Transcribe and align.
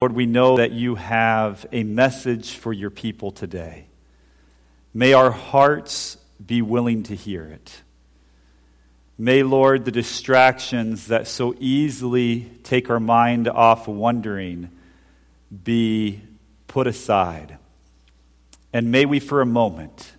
Lord, 0.00 0.12
we 0.12 0.26
know 0.26 0.58
that 0.58 0.70
you 0.70 0.94
have 0.94 1.66
a 1.72 1.82
message 1.82 2.52
for 2.52 2.72
your 2.72 2.88
people 2.88 3.32
today. 3.32 3.86
May 4.94 5.12
our 5.12 5.32
hearts 5.32 6.18
be 6.44 6.62
willing 6.62 7.02
to 7.04 7.16
hear 7.16 7.44
it. 7.44 7.82
May, 9.18 9.42
Lord, 9.42 9.84
the 9.84 9.90
distractions 9.90 11.08
that 11.08 11.26
so 11.26 11.52
easily 11.58 12.48
take 12.62 12.90
our 12.90 13.00
mind 13.00 13.48
off 13.48 13.88
wondering 13.88 14.70
be 15.64 16.22
put 16.68 16.86
aside. 16.86 17.58
And 18.72 18.92
may 18.92 19.04
we, 19.04 19.18
for 19.18 19.40
a 19.40 19.46
moment, 19.46 20.12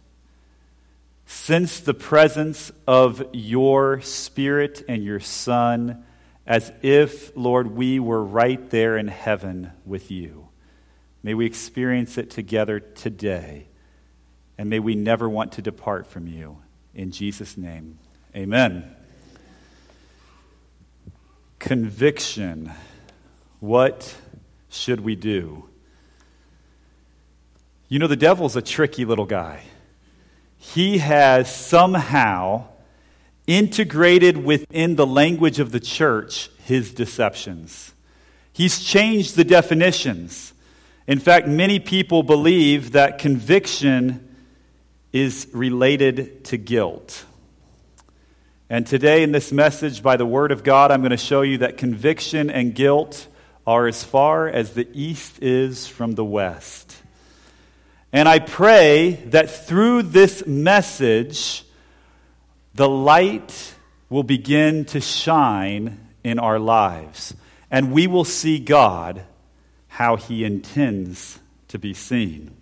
sense 1.26 1.80
the 1.80 1.94
presence 1.94 2.70
of 2.86 3.24
your 3.32 4.02
Spirit 4.02 4.84
and 4.90 5.06
your 5.06 5.22
Son 5.22 6.04
as 6.50 6.74
if, 6.82 7.32
Lord, 7.38 7.68
we 7.68 8.00
were 8.00 8.24
right 8.24 8.72
there 8.72 8.98
in 8.98 9.08
heaven 9.08 9.72
with 9.86 10.10
you. 10.10 10.50
May 11.22 11.36
we 11.36 11.46
experience 11.46 12.18
it 12.18 12.32
together 12.32 12.80
today. 12.80 13.68
And 14.58 14.68
may 14.68 14.80
we 14.80 14.96
never 14.96 15.30
want 15.30 15.52
to 15.54 15.62
depart 15.62 16.08
from 16.08 16.26
you. 16.26 16.58
In 16.96 17.12
Jesus' 17.12 17.56
name, 17.56 18.00
amen. 18.36 18.96
Conviction. 21.60 22.72
What 23.60 24.16
should 24.70 25.02
we 25.02 25.16
do? 25.16 25.70
You 27.90 28.00
know, 28.00 28.08
the 28.08 28.16
devil's 28.16 28.56
a 28.56 28.62
tricky 28.62 29.06
little 29.06 29.26
guy. 29.26 29.64
He 30.58 30.98
has 30.98 31.54
somehow 31.54 32.66
integrated 33.50 34.38
within 34.38 34.96
the 34.96 35.08
language 35.08 35.60
of 35.60 35.72
the 35.72 35.80
church 35.80 36.52
his 36.66 36.94
deceptions. 36.94 37.94
He's 38.54 38.84
changed 38.84 39.36
the 39.36 39.44
definitions. 39.44 40.54
In 41.08 41.18
fact, 41.18 41.48
many 41.48 41.80
people 41.80 42.22
believe 42.22 42.92
that 42.92 43.18
conviction 43.18 44.36
is 45.12 45.48
related 45.52 46.46
to 46.46 46.58
guilt. 46.58 47.26
And 48.70 48.86
today, 48.86 49.24
in 49.24 49.32
this 49.32 49.52
message 49.52 50.04
by 50.04 50.16
the 50.16 50.28
Word 50.28 50.52
of 50.52 50.64
God, 50.64 50.92
I'm 50.92 51.02
going 51.02 51.10
to 51.10 51.18
show 51.18 51.42
you 51.42 51.58
that 51.58 51.76
conviction 51.76 52.52
and 52.52 52.76
guilt 52.76 53.26
are 53.66 53.88
as 53.88 54.04
far 54.04 54.48
as 54.48 54.76
the 54.76 54.88
east 54.94 55.42
is 55.42 55.88
from 55.88 56.14
the 56.14 56.24
west. 56.24 56.96
And 58.14 58.30
I 58.30 58.38
pray 58.38 59.14
that 59.28 59.50
through 59.50 60.04
this 60.04 60.46
message, 60.46 61.64
the 62.74 62.90
light 62.90 63.74
will 64.10 64.24
begin 64.24 64.86
to 64.86 65.02
shine 65.02 66.08
in 66.24 66.40
our 66.40 66.60
lives, 66.60 67.34
and 67.72 67.92
we 67.92 68.08
will 68.08 68.26
see 68.26 68.60
God 68.60 69.24
how 69.88 70.16
He 70.16 70.44
intends 70.44 71.40
to 71.70 71.80
be 71.80 71.94
seen. 71.94 72.56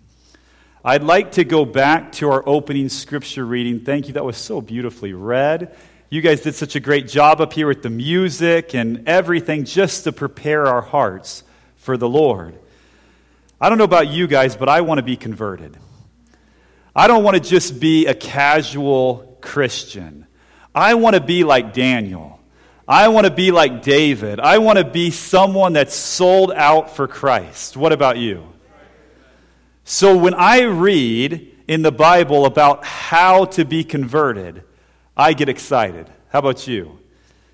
I'd 0.84 1.02
like 1.02 1.32
to 1.32 1.44
go 1.44 1.64
back 1.64 2.12
to 2.12 2.30
our 2.30 2.42
opening 2.46 2.88
scripture 2.88 3.44
reading. 3.44 3.80
Thank 3.80 4.06
you. 4.06 4.14
That 4.14 4.24
was 4.24 4.36
so 4.36 4.60
beautifully 4.60 5.12
read. 5.12 5.74
You 6.08 6.22
guys 6.22 6.40
did 6.40 6.54
such 6.54 6.76
a 6.76 6.80
great 6.80 7.08
job 7.08 7.40
up 7.40 7.52
here 7.52 7.66
with 7.66 7.82
the 7.82 7.90
music 7.90 8.74
and 8.74 9.06
everything 9.06 9.64
just 9.64 10.04
to 10.04 10.12
prepare 10.12 10.66
our 10.66 10.80
hearts 10.80 11.42
for 11.76 11.96
the 11.98 12.08
Lord. 12.08 12.58
I 13.60 13.68
don't 13.68 13.76
know 13.76 13.84
about 13.84 14.08
you 14.08 14.26
guys, 14.26 14.56
but 14.56 14.68
I 14.68 14.80
want 14.80 14.98
to 14.98 15.02
be 15.02 15.16
converted. 15.16 15.76
I 16.96 17.08
don't 17.08 17.24
want 17.24 17.36
to 17.36 17.42
just 17.42 17.78
be 17.78 18.06
a 18.06 18.14
casual 18.14 19.27
Christian. 19.40 20.26
I 20.74 20.94
want 20.94 21.14
to 21.14 21.20
be 21.20 21.44
like 21.44 21.72
Daniel. 21.72 22.38
I 22.86 23.08
want 23.08 23.26
to 23.26 23.32
be 23.32 23.50
like 23.50 23.82
David. 23.82 24.40
I 24.40 24.58
want 24.58 24.78
to 24.78 24.84
be 24.84 25.10
someone 25.10 25.74
that's 25.74 25.94
sold 25.94 26.52
out 26.52 26.96
for 26.96 27.06
Christ. 27.06 27.76
What 27.76 27.92
about 27.92 28.16
you? 28.16 28.46
So 29.84 30.16
when 30.16 30.34
I 30.34 30.62
read 30.62 31.54
in 31.66 31.82
the 31.82 31.92
Bible 31.92 32.46
about 32.46 32.84
how 32.84 33.44
to 33.46 33.64
be 33.64 33.84
converted, 33.84 34.64
I 35.16 35.34
get 35.34 35.48
excited. 35.48 36.10
How 36.30 36.38
about 36.38 36.66
you? 36.66 36.98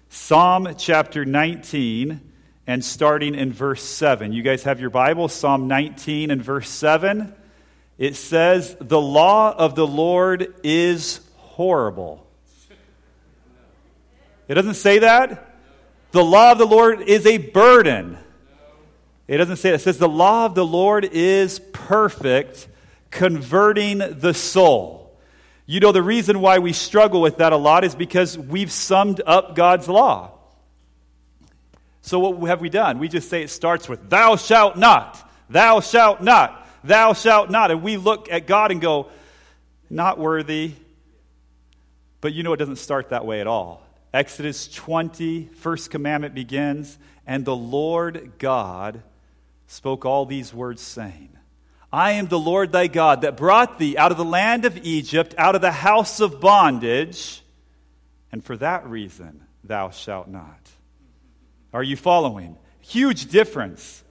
Psalm 0.08 0.74
chapter 0.78 1.24
19 1.24 2.20
and 2.66 2.84
starting 2.84 3.34
in 3.34 3.52
verse 3.52 3.82
7. 3.82 4.32
You 4.32 4.42
guys 4.42 4.62
have 4.62 4.80
your 4.80 4.90
Bible? 4.90 5.28
Psalm 5.28 5.66
19 5.66 6.30
and 6.30 6.42
verse 6.42 6.68
7. 6.68 7.34
It 7.98 8.16
says, 8.16 8.76
The 8.80 9.00
law 9.00 9.52
of 9.52 9.74
the 9.74 9.86
Lord 9.86 10.54
is 10.62 11.20
horrible. 11.54 12.26
It 14.48 14.54
doesn't 14.54 14.74
say 14.74 14.98
that. 14.98 15.56
The 16.10 16.24
law 16.24 16.52
of 16.52 16.58
the 16.58 16.66
Lord 16.66 17.02
is 17.02 17.26
a 17.26 17.38
burden. 17.38 18.18
It 19.28 19.38
doesn't 19.38 19.56
say 19.56 19.70
that. 19.70 19.76
It 19.76 19.82
says 19.82 19.98
the 19.98 20.08
law 20.08 20.46
of 20.46 20.56
the 20.56 20.66
Lord 20.66 21.04
is 21.04 21.60
perfect, 21.72 22.66
converting 23.10 23.98
the 23.98 24.34
soul. 24.34 25.16
You 25.66 25.78
know, 25.78 25.92
the 25.92 26.02
reason 26.02 26.40
why 26.40 26.58
we 26.58 26.72
struggle 26.72 27.20
with 27.20 27.38
that 27.38 27.52
a 27.52 27.56
lot 27.56 27.84
is 27.84 27.94
because 27.94 28.36
we've 28.36 28.72
summed 28.72 29.22
up 29.24 29.54
God's 29.54 29.88
law. 29.88 30.32
So, 32.02 32.18
what 32.18 32.48
have 32.48 32.60
we 32.60 32.68
done? 32.68 32.98
We 32.98 33.06
just 33.06 33.30
say 33.30 33.42
it 33.42 33.50
starts 33.50 33.88
with, 33.88 34.10
Thou 34.10 34.34
shalt 34.36 34.76
not, 34.76 35.30
thou 35.48 35.80
shalt 35.80 36.20
not, 36.20 36.68
thou 36.82 37.12
shalt 37.12 37.48
not. 37.48 37.70
And 37.70 37.80
we 37.80 37.96
look 37.96 38.28
at 38.30 38.48
God 38.48 38.72
and 38.72 38.80
go, 38.80 39.08
Not 39.88 40.18
worthy, 40.18 40.74
but 42.24 42.32
you 42.32 42.42
know, 42.42 42.54
it 42.54 42.56
doesn't 42.56 42.76
start 42.76 43.10
that 43.10 43.26
way 43.26 43.42
at 43.42 43.46
all. 43.46 43.82
Exodus 44.14 44.66
20, 44.68 45.50
first 45.56 45.90
commandment 45.90 46.34
begins, 46.34 46.98
and 47.26 47.44
the 47.44 47.54
Lord 47.54 48.32
God 48.38 49.02
spoke 49.66 50.06
all 50.06 50.24
these 50.24 50.54
words, 50.54 50.80
saying, 50.80 51.36
I 51.92 52.12
am 52.12 52.28
the 52.28 52.38
Lord 52.38 52.72
thy 52.72 52.86
God 52.86 53.20
that 53.20 53.36
brought 53.36 53.78
thee 53.78 53.98
out 53.98 54.10
of 54.10 54.16
the 54.16 54.24
land 54.24 54.64
of 54.64 54.78
Egypt, 54.86 55.34
out 55.36 55.54
of 55.54 55.60
the 55.60 55.70
house 55.70 56.18
of 56.18 56.40
bondage, 56.40 57.42
and 58.32 58.42
for 58.42 58.56
that 58.56 58.86
reason 58.86 59.44
thou 59.62 59.90
shalt 59.90 60.28
not. 60.28 60.70
Are 61.74 61.82
you 61.82 61.94
following? 61.94 62.56
Huge 62.80 63.26
difference 63.26 64.02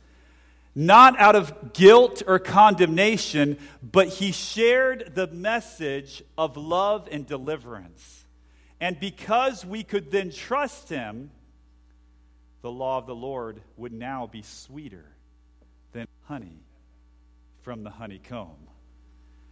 not 0.75 1.19
out 1.19 1.35
of 1.35 1.73
guilt 1.73 2.23
or 2.25 2.39
condemnation, 2.39 3.57
but 3.81 4.07
he 4.07 4.31
shared 4.31 5.13
the 5.13 5.27
message 5.27 6.23
of 6.37 6.57
love 6.57 7.07
and 7.11 7.25
deliverance. 7.27 8.25
And 8.79 8.99
because 8.99 9.65
we 9.65 9.83
could 9.83 10.11
then 10.11 10.31
trust 10.31 10.89
him, 10.89 11.31
the 12.61 12.71
law 12.71 12.97
of 12.97 13.05
the 13.05 13.15
Lord 13.15 13.61
would 13.77 13.93
now 13.93 14.27
be 14.27 14.41
sweeter 14.41 15.05
than 15.91 16.07
honey 16.23 16.63
from 17.61 17.83
the 17.83 17.89
honeycomb. 17.89 18.67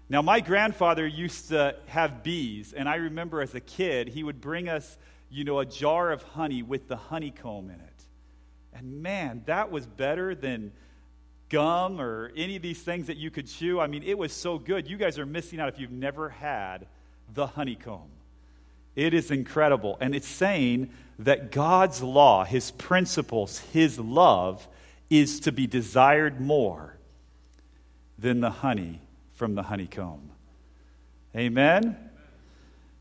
Now, 0.10 0.22
my 0.22 0.42
grandfather 0.42 1.08
used 1.08 1.50
to 1.50 1.76
have 1.88 2.24
bees, 2.24 2.74
and 2.74 2.90
I 2.90 2.96
remember 2.96 3.42
as 3.42 3.56
a 3.56 3.62
kid, 3.62 4.10
he 4.10 4.24
would 4.24 4.42
bring 4.42 4.68
us, 4.68 4.98
you 5.30 5.46
know, 5.46 5.60
a 5.60 5.66
jar 5.66 6.12
of 6.12 6.24
honey 6.24 6.64
with 6.64 6.90
the 6.90 6.98
honeycomb 6.98 7.70
in 7.70 7.80
it. 7.80 8.04
And 8.74 9.02
man, 9.02 9.44
that 9.46 9.72
was 9.72 9.86
better 9.86 10.36
than 10.36 10.74
gum 11.52 12.00
or 12.00 12.32
any 12.36 12.56
of 12.56 12.62
these 12.62 12.82
things 12.82 13.08
that 13.08 13.18
you 13.18 13.30
could 13.30 13.48
chew. 13.48 13.80
I 13.80 13.88
mean, 13.88 14.04
it 14.04 14.18
was 14.18 14.32
so 14.32 14.58
good. 14.58 14.90
You 14.90 14.98
guys 14.98 15.20
are 15.20 15.26
missing 15.26 15.60
out 15.60 15.70
if 15.70 15.80
you've 15.80 15.92
never 15.92 16.30
had 16.30 16.88
the 17.34 17.46
honeycomb. 17.46 18.10
It 18.96 19.14
is 19.14 19.30
incredible. 19.30 19.98
And 20.00 20.16
it's 20.16 20.28
saying 20.28 20.92
that 21.20 21.52
God's 21.52 22.02
law, 22.02 22.46
His 22.46 22.72
principles, 22.72 23.60
His 23.74 24.00
love 24.00 24.68
is 25.10 25.42
to 25.42 25.52
be 25.52 25.68
desired 25.68 26.40
more 26.40 26.96
than 28.18 28.40
the 28.40 28.50
honey 28.50 29.02
from 29.36 29.56
the 29.56 29.64
honeycomb. 29.64 30.32
Amen? 31.36 31.98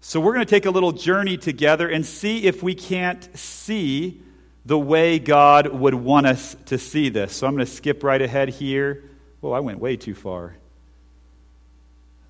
So 0.01 0.21
we're 0.21 0.33
going 0.33 0.47
to 0.47 0.51
take 0.51 0.67
a 0.67 0.71
little 0.71 0.93
journey 0.93 1.37
together 1.37 1.89
and 1.89 2.05
see 2.07 2.45
if 2.45 2.63
we 2.63 2.75
can't 2.75 3.29
see 3.37 4.23
the 4.71 4.79
way 4.79 5.19
God 5.19 5.67
would 5.67 5.95
want 5.95 6.29
us 6.29 6.55
to 6.67 6.79
see 6.79 7.09
this. 7.09 7.35
So 7.35 7.49
I'm 7.49 7.57
going 7.57 7.67
to 7.67 7.73
skip 7.73 8.05
right 8.05 8.23
ahead 8.23 8.51
here. 8.51 9.03
Oh, 9.43 9.51
I 9.51 9.59
went 9.59 9.81
way 9.81 9.97
too 9.97 10.15
far. 10.15 10.55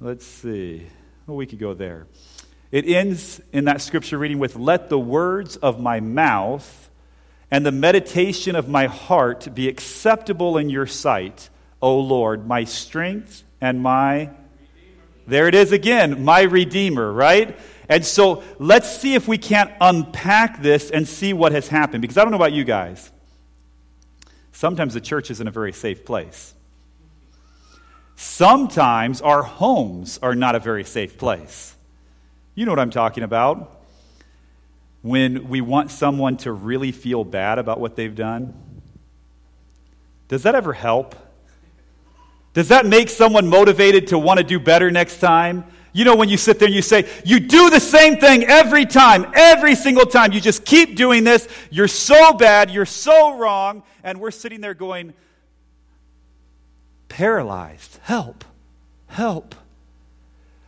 Let's 0.01 0.25
see. 0.25 0.87
Well, 1.27 1.37
we 1.37 1.45
could 1.45 1.59
go 1.59 1.75
there. 1.75 2.07
It 2.73 2.87
ends 2.87 3.43
in 3.53 3.67
that 3.67 3.83
scripture 3.83 4.17
reading 4.17 4.39
with 4.39 4.57
Let 4.57 4.89
the 4.89 4.99
words 4.99 5.57
of 5.57 5.81
my 5.81 6.01
mouth 6.01 6.89
and 7.51 7.67
the 7.67 7.73
meditation 7.73 8.57
of 8.57 8.71
my 8.71 8.87
heart 8.87 9.55
be 9.55 9.69
acceptable 9.69 10.57
in 10.57 10.71
your 10.71 10.87
sight, 10.87 11.51
O 11.83 11.99
Lord, 11.99 12.47
my 12.47 12.65
strength 12.65 13.45
and 13.61 13.83
my. 13.83 14.31
There 15.27 15.47
it 15.47 15.55
is 15.55 15.73
again, 15.73 16.25
my 16.25 16.41
Redeemer, 16.41 17.13
right? 17.13 17.59
And 17.91 18.07
so 18.07 18.45
let's 18.61 18.89
see 18.89 19.15
if 19.15 19.27
we 19.27 19.37
can't 19.37 19.73
unpack 19.81 20.63
this 20.63 20.91
and 20.91 21.07
see 21.07 21.33
what 21.33 21.51
has 21.51 21.67
happened. 21.67 22.01
Because 22.01 22.17
I 22.17 22.23
don't 22.23 22.31
know 22.31 22.37
about 22.37 22.53
you 22.53 22.63
guys. 22.63 23.11
Sometimes 24.53 24.95
the 24.95 25.01
church 25.01 25.29
isn't 25.31 25.47
a 25.47 25.51
very 25.51 25.73
safe 25.73 26.05
place. 26.05 26.55
Sometimes 28.15 29.21
our 29.21 29.43
homes 29.43 30.21
are 30.23 30.37
not 30.37 30.55
a 30.55 30.61
very 30.61 30.85
safe 30.85 31.19
place. 31.19 31.75
You 32.55 32.65
know 32.65 32.71
what 32.71 32.79
I'm 32.79 32.91
talking 32.91 33.25
about. 33.25 33.83
When 35.03 35.49
we 35.49 35.61
want 35.61 35.91
someone 35.91 36.37
to 36.39 36.53
really 36.53 36.93
feel 36.93 37.25
bad 37.25 37.59
about 37.59 37.81
what 37.81 37.97
they've 37.97 38.15
done. 38.15 38.55
Does 40.29 40.45
that 40.45 40.55
ever 40.55 40.75
help? 40.75 41.17
Does 42.55 42.69
that 42.69 42.87
make 42.87 43.09
someone 43.09 43.49
motivated 43.49 44.09
to 44.09 44.19
want 44.19 44.39
to 44.39 44.45
do 44.45 44.61
better 44.61 44.93
next 44.93 45.19
time? 45.19 45.65
You 45.93 46.05
know, 46.05 46.15
when 46.15 46.29
you 46.29 46.37
sit 46.37 46.59
there 46.59 46.67
and 46.67 46.75
you 46.75 46.83
say, 46.83 47.09
you 47.25 47.41
do 47.41 47.71
the 47.71 47.81
same 47.81 48.19
thing 48.19 48.45
every 48.45 48.87
time, 48.87 49.27
every 49.35 49.75
single 49.75 50.07
time, 50.07 50.33
you 50.33 50.41
just 50.41 50.65
keep 50.65 50.97
doing 50.97 51.25
this, 51.25 51.49
you're 51.71 51.89
so 51.89 52.33
bad, 52.33 52.71
you're 52.71 52.87
so 52.87 53.37
wrong, 53.37 53.83
and 54.05 54.21
we're 54.21 54.31
sitting 54.31 54.61
there 54.61 54.75
going, 54.75 55.15
paralyzed. 57.09 57.99
Help, 58.03 58.45
help. 59.09 59.55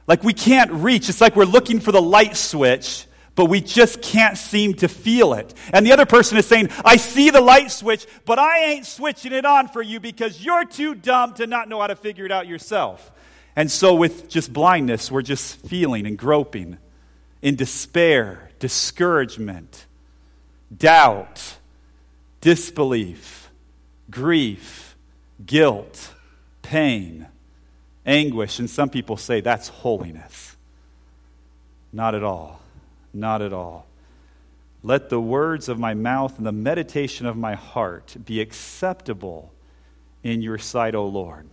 Like 0.07 0.25
we 0.25 0.33
can't 0.33 0.73
reach. 0.73 1.09
It's 1.09 1.21
like 1.21 1.37
we're 1.37 1.45
looking 1.45 1.79
for 1.79 1.93
the 1.93 2.03
light 2.03 2.37
switch, 2.37 3.07
but 3.35 3.47
we 3.47 3.61
just 3.61 4.03
can't 4.03 4.37
seem 4.37 4.75
to 4.75 4.89
feel 4.89 5.35
it. 5.35 5.55
And 5.73 5.87
the 5.87 5.93
other 5.93 6.05
person 6.05 6.37
is 6.37 6.47
saying, 6.47 6.71
I 6.85 6.97
see 6.97 7.31
the 7.31 7.41
light 7.41 7.71
switch, 7.71 8.07
but 8.27 8.39
I 8.39 8.65
ain't 8.65 8.87
switching 8.87 9.33
it 9.33 9.47
on 9.47 9.69
for 9.69 9.81
you 9.81 10.01
because 10.01 10.45
you're 10.45 10.65
too 10.65 10.97
dumb 10.97 11.35
to 11.35 11.47
not 11.47 11.69
know 11.69 11.81
how 11.81 11.87
to 11.87 11.97
figure 11.97 12.25
it 12.25 12.33
out 12.33 12.49
yourself. 12.49 13.12
And 13.55 13.71
so, 13.71 13.95
with 13.95 14.29
just 14.29 14.53
blindness, 14.53 15.11
we're 15.11 15.23
just 15.23 15.67
feeling 15.67 16.07
and 16.07 16.17
groping 16.17 16.79
in 17.43 17.57
despair, 17.57 18.51
discouragement, 18.59 19.87
doubt, 20.75 21.59
disbelief, 22.41 23.51
grief, 24.11 24.97
guilt, 25.45 26.15
pain, 26.63 27.27
anguish. 28.07 28.59
And 28.59 28.71
some 28.71 28.89
people 28.89 29.19
say 29.19 29.43
that's 29.43 29.69
holiness. 29.69 30.57
Not 31.93 32.15
at 32.15 32.25
all. 32.25 32.61
Not 33.13 33.43
at 33.43 33.53
all. 33.53 33.87
Let 34.83 35.11
the 35.11 35.21
words 35.21 35.69
of 35.69 35.79
my 35.79 35.93
mouth 35.93 36.39
and 36.39 36.47
the 36.47 36.53
meditation 36.53 37.27
of 37.27 37.37
my 37.37 37.55
heart 37.55 38.17
be 38.25 38.41
acceptable 38.41 39.53
in 40.23 40.41
your 40.41 40.59
sight, 40.59 40.95
O 40.95 41.07
Lord 41.07 41.49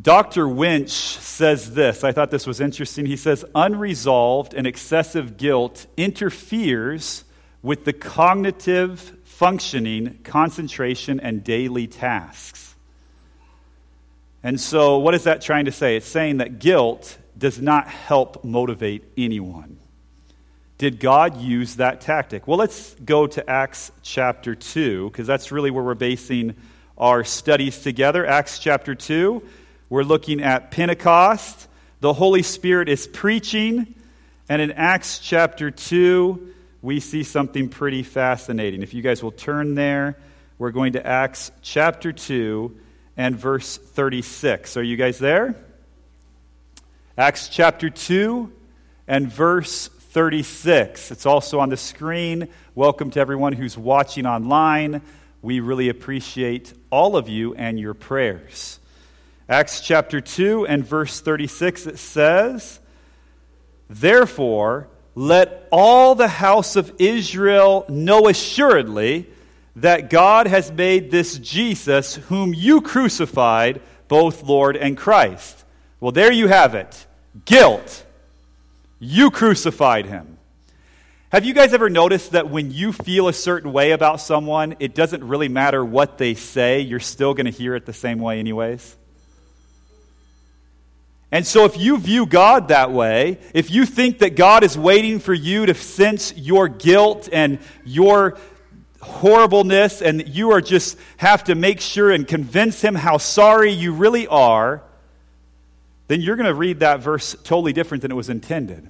Dr. 0.00 0.48
Winch 0.48 0.90
says 0.90 1.74
this. 1.74 2.04
I 2.04 2.12
thought 2.12 2.30
this 2.30 2.46
was 2.46 2.60
interesting. 2.60 3.06
He 3.06 3.16
says, 3.16 3.44
unresolved 3.54 4.54
and 4.54 4.66
excessive 4.66 5.36
guilt 5.36 5.86
interferes 5.96 7.24
with 7.62 7.84
the 7.84 7.92
cognitive 7.92 9.00
functioning, 9.24 10.18
concentration, 10.22 11.18
and 11.18 11.42
daily 11.42 11.86
tasks. 11.88 12.76
And 14.42 14.60
so, 14.60 14.98
what 14.98 15.14
is 15.14 15.24
that 15.24 15.42
trying 15.42 15.64
to 15.64 15.72
say? 15.72 15.96
It's 15.96 16.06
saying 16.06 16.36
that 16.36 16.60
guilt 16.60 17.18
does 17.36 17.60
not 17.60 17.88
help 17.88 18.44
motivate 18.44 19.02
anyone. 19.16 19.78
Did 20.76 21.00
God 21.00 21.40
use 21.40 21.76
that 21.76 22.00
tactic? 22.00 22.46
Well, 22.46 22.58
let's 22.58 22.94
go 23.04 23.26
to 23.26 23.50
Acts 23.50 23.90
chapter 24.02 24.54
2, 24.54 25.10
because 25.10 25.26
that's 25.26 25.50
really 25.50 25.72
where 25.72 25.82
we're 25.82 25.94
basing 25.94 26.54
our 26.96 27.24
studies 27.24 27.82
together. 27.82 28.24
Acts 28.24 28.60
chapter 28.60 28.94
2. 28.94 29.42
We're 29.90 30.02
looking 30.02 30.42
at 30.42 30.70
Pentecost. 30.70 31.66
The 32.00 32.12
Holy 32.12 32.42
Spirit 32.42 32.90
is 32.90 33.06
preaching. 33.06 33.94
And 34.46 34.60
in 34.60 34.70
Acts 34.72 35.18
chapter 35.18 35.70
2, 35.70 36.54
we 36.82 37.00
see 37.00 37.22
something 37.22 37.70
pretty 37.70 38.02
fascinating. 38.02 38.82
If 38.82 38.92
you 38.92 39.00
guys 39.00 39.22
will 39.22 39.32
turn 39.32 39.74
there, 39.76 40.18
we're 40.58 40.72
going 40.72 40.92
to 40.92 41.06
Acts 41.06 41.50
chapter 41.62 42.12
2 42.12 42.76
and 43.16 43.34
verse 43.34 43.78
36. 43.78 44.76
Are 44.76 44.82
you 44.82 44.98
guys 44.98 45.18
there? 45.18 45.56
Acts 47.16 47.48
chapter 47.48 47.88
2 47.88 48.52
and 49.06 49.32
verse 49.32 49.88
36. 49.88 51.10
It's 51.12 51.24
also 51.24 51.60
on 51.60 51.70
the 51.70 51.78
screen. 51.78 52.48
Welcome 52.74 53.10
to 53.12 53.20
everyone 53.20 53.54
who's 53.54 53.78
watching 53.78 54.26
online. 54.26 55.00
We 55.40 55.60
really 55.60 55.88
appreciate 55.88 56.74
all 56.90 57.16
of 57.16 57.30
you 57.30 57.54
and 57.54 57.80
your 57.80 57.94
prayers. 57.94 58.80
Acts 59.48 59.80
chapter 59.80 60.20
2 60.20 60.66
and 60.66 60.84
verse 60.84 61.20
36, 61.20 61.86
it 61.86 61.98
says, 61.98 62.80
Therefore, 63.88 64.88
let 65.14 65.66
all 65.72 66.14
the 66.14 66.28
house 66.28 66.76
of 66.76 66.92
Israel 66.98 67.86
know 67.88 68.28
assuredly 68.28 69.26
that 69.76 70.10
God 70.10 70.46
has 70.46 70.70
made 70.70 71.10
this 71.10 71.38
Jesus, 71.38 72.16
whom 72.16 72.52
you 72.52 72.82
crucified, 72.82 73.80
both 74.06 74.42
Lord 74.42 74.76
and 74.76 74.98
Christ. 74.98 75.64
Well, 75.98 76.12
there 76.12 76.32
you 76.32 76.48
have 76.48 76.74
it. 76.74 77.06
Guilt. 77.46 78.04
You 78.98 79.30
crucified 79.30 80.06
him. 80.06 80.38
Have 81.30 81.44
you 81.44 81.54
guys 81.54 81.72
ever 81.72 81.88
noticed 81.88 82.32
that 82.32 82.50
when 82.50 82.70
you 82.70 82.92
feel 82.92 83.28
a 83.28 83.32
certain 83.32 83.72
way 83.72 83.92
about 83.92 84.20
someone, 84.20 84.76
it 84.78 84.94
doesn't 84.94 85.24
really 85.24 85.48
matter 85.48 85.84
what 85.84 86.18
they 86.18 86.34
say, 86.34 86.80
you're 86.80 87.00
still 87.00 87.32
going 87.32 87.46
to 87.46 87.52
hear 87.52 87.74
it 87.76 87.86
the 87.86 87.92
same 87.92 88.18
way, 88.18 88.38
anyways? 88.38 88.96
And 91.30 91.46
so, 91.46 91.66
if 91.66 91.76
you 91.76 91.98
view 91.98 92.24
God 92.24 92.68
that 92.68 92.90
way, 92.90 93.38
if 93.52 93.70
you 93.70 93.84
think 93.84 94.20
that 94.20 94.34
God 94.34 94.64
is 94.64 94.78
waiting 94.78 95.18
for 95.18 95.34
you 95.34 95.66
to 95.66 95.74
sense 95.74 96.34
your 96.36 96.68
guilt 96.68 97.28
and 97.30 97.58
your 97.84 98.38
horribleness, 99.02 100.00
and 100.00 100.26
you 100.26 100.52
are 100.52 100.60
just 100.60 100.96
have 101.18 101.44
to 101.44 101.54
make 101.54 101.80
sure 101.80 102.10
and 102.10 102.26
convince 102.26 102.80
Him 102.80 102.94
how 102.94 103.18
sorry 103.18 103.70
you 103.72 103.92
really 103.92 104.26
are, 104.26 104.82
then 106.08 106.22
you're 106.22 106.36
going 106.36 106.46
to 106.46 106.54
read 106.54 106.80
that 106.80 107.00
verse 107.00 107.36
totally 107.44 107.74
different 107.74 108.02
than 108.02 108.10
it 108.10 108.14
was 108.14 108.30
intended. 108.30 108.88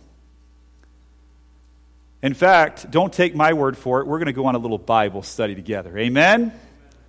In 2.23 2.35
fact, 2.35 2.91
don't 2.91 3.13
take 3.13 3.35
my 3.35 3.53
word 3.53 3.77
for 3.77 4.01
it. 4.01 4.07
We're 4.07 4.19
going 4.19 4.27
to 4.27 4.33
go 4.33 4.47
on 4.47 4.55
a 4.55 4.59
little 4.59 4.79
Bible 4.79 5.23
study 5.23 5.55
together. 5.55 5.97
Amen? 5.99 6.53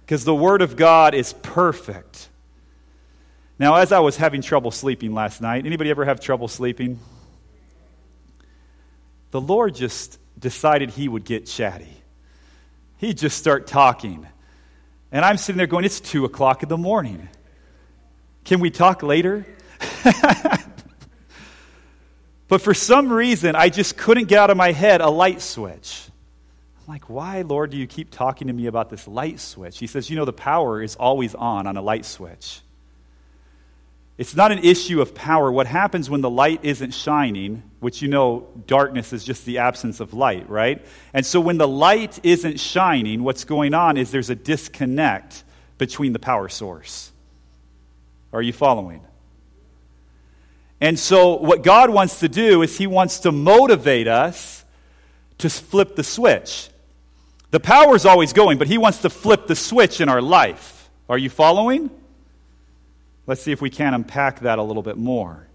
Because 0.06 0.26
the 0.26 0.36
Word 0.36 0.64
of 0.64 0.76
God 0.76 1.14
is 1.14 1.34
perfect. 1.34 2.30
Now, 3.60 3.76
as 3.76 3.92
I 3.92 4.00
was 4.00 4.16
having 4.16 4.42
trouble 4.42 4.72
sleeping 4.72 5.14
last 5.14 5.42
night, 5.42 5.66
anybody 5.66 5.90
ever 5.90 6.06
have 6.06 6.22
trouble 6.22 6.48
sleeping? 6.48 6.98
The 9.32 9.42
Lord 9.42 9.76
just 9.76 10.18
decided 10.40 10.92
he 10.92 11.10
would 11.10 11.26
get 11.26 11.46
chatty. 11.46 11.94
He'd 12.98 13.18
just 13.18 13.38
start 13.38 13.68
talking. 13.68 14.26
And 15.12 15.26
I'm 15.26 15.36
sitting 15.36 15.58
there 15.58 15.68
going, 15.68 15.84
It's 15.84 16.00
two 16.00 16.24
o'clock 16.24 16.64
in 16.64 16.70
the 16.70 16.78
morning. 16.78 17.28
Can 18.46 18.62
we 18.62 18.72
talk 18.72 19.04
later? 19.04 19.46
but 22.48 22.62
for 22.62 22.74
some 22.74 23.12
reason, 23.12 23.56
I 23.58 23.68
just 23.68 23.98
couldn't 23.98 24.30
get 24.30 24.40
out 24.40 24.50
of 24.50 24.58
my 24.58 24.72
head 24.72 25.02
a 25.02 25.10
light 25.10 25.42
switch. 25.42 26.08
I'm 26.80 26.94
like, 26.94 27.10
Why, 27.10 27.42
Lord, 27.42 27.72
do 27.72 27.78
you 27.78 27.88
keep 27.88 28.10
talking 28.10 28.48
to 28.48 28.54
me 28.54 28.68
about 28.68 28.90
this 28.90 29.06
light 29.06 29.42
switch? 29.42 29.80
He 29.80 29.88
says, 29.88 30.10
You 30.10 30.16
know, 30.16 30.26
the 30.26 30.32
power 30.32 30.82
is 30.82 30.96
always 30.96 31.36
on 31.36 31.68
on 31.68 31.76
a 31.76 31.82
light 31.82 32.06
switch. 32.06 32.62
It's 34.20 34.36
not 34.36 34.52
an 34.52 34.60
issue 34.60 35.00
of 35.00 35.16
power. 35.16 35.50
What 35.50 35.66
happens 35.66 36.10
when 36.10 36.20
the 36.20 36.30
light 36.30 36.60
isn't 36.66 36.92
shining, 36.92 37.64
which 37.80 38.02
you 38.02 38.10
know 38.10 38.50
darkness 38.68 39.14
is 39.14 39.24
just 39.24 39.46
the 39.46 39.60
absence 39.60 40.02
of 40.02 40.14
light, 40.14 40.50
right? 40.50 40.86
And 41.14 41.26
so 41.26 41.40
when 41.40 41.58
the 41.58 41.70
light 41.70 42.20
isn't 42.22 42.60
shining, 42.60 43.24
what's 43.24 43.46
going 43.46 43.74
on 43.74 43.96
is 43.96 44.12
there's 44.12 44.30
a 44.30 44.36
disconnect 44.36 45.46
between 45.78 46.12
the 46.12 46.20
power 46.20 46.50
source. 46.50 47.14
Are 48.34 48.42
you 48.42 48.52
following? 48.52 49.06
And 50.82 51.00
so 51.00 51.38
what 51.38 51.64
God 51.64 51.90
wants 51.90 52.20
to 52.20 52.28
do 52.28 52.62
is 52.62 52.78
He 52.78 52.88
wants 52.88 53.22
to 53.22 53.32
motivate 53.32 54.10
us 54.10 54.66
to 55.38 55.50
flip 55.50 55.96
the 55.96 56.04
switch. 56.04 56.70
The 57.52 57.62
power's 57.62 58.06
always 58.06 58.34
going, 58.34 58.58
but 58.58 58.68
He 58.68 58.78
wants 58.78 59.02
to 59.04 59.10
flip 59.10 59.48
the 59.48 59.56
switch 59.56 60.02
in 60.02 60.10
our 60.10 60.22
life. 60.22 60.90
Are 61.08 61.18
you 61.18 61.30
following? 61.30 61.90
Let's 63.30 63.44
see 63.44 63.52
if 63.52 63.62
we 63.62 63.70
can 63.70 63.94
unpack 63.94 64.40
that 64.40 64.58
a 64.58 64.64
little 64.64 64.82
bit 64.82 64.98
more. 64.98 65.46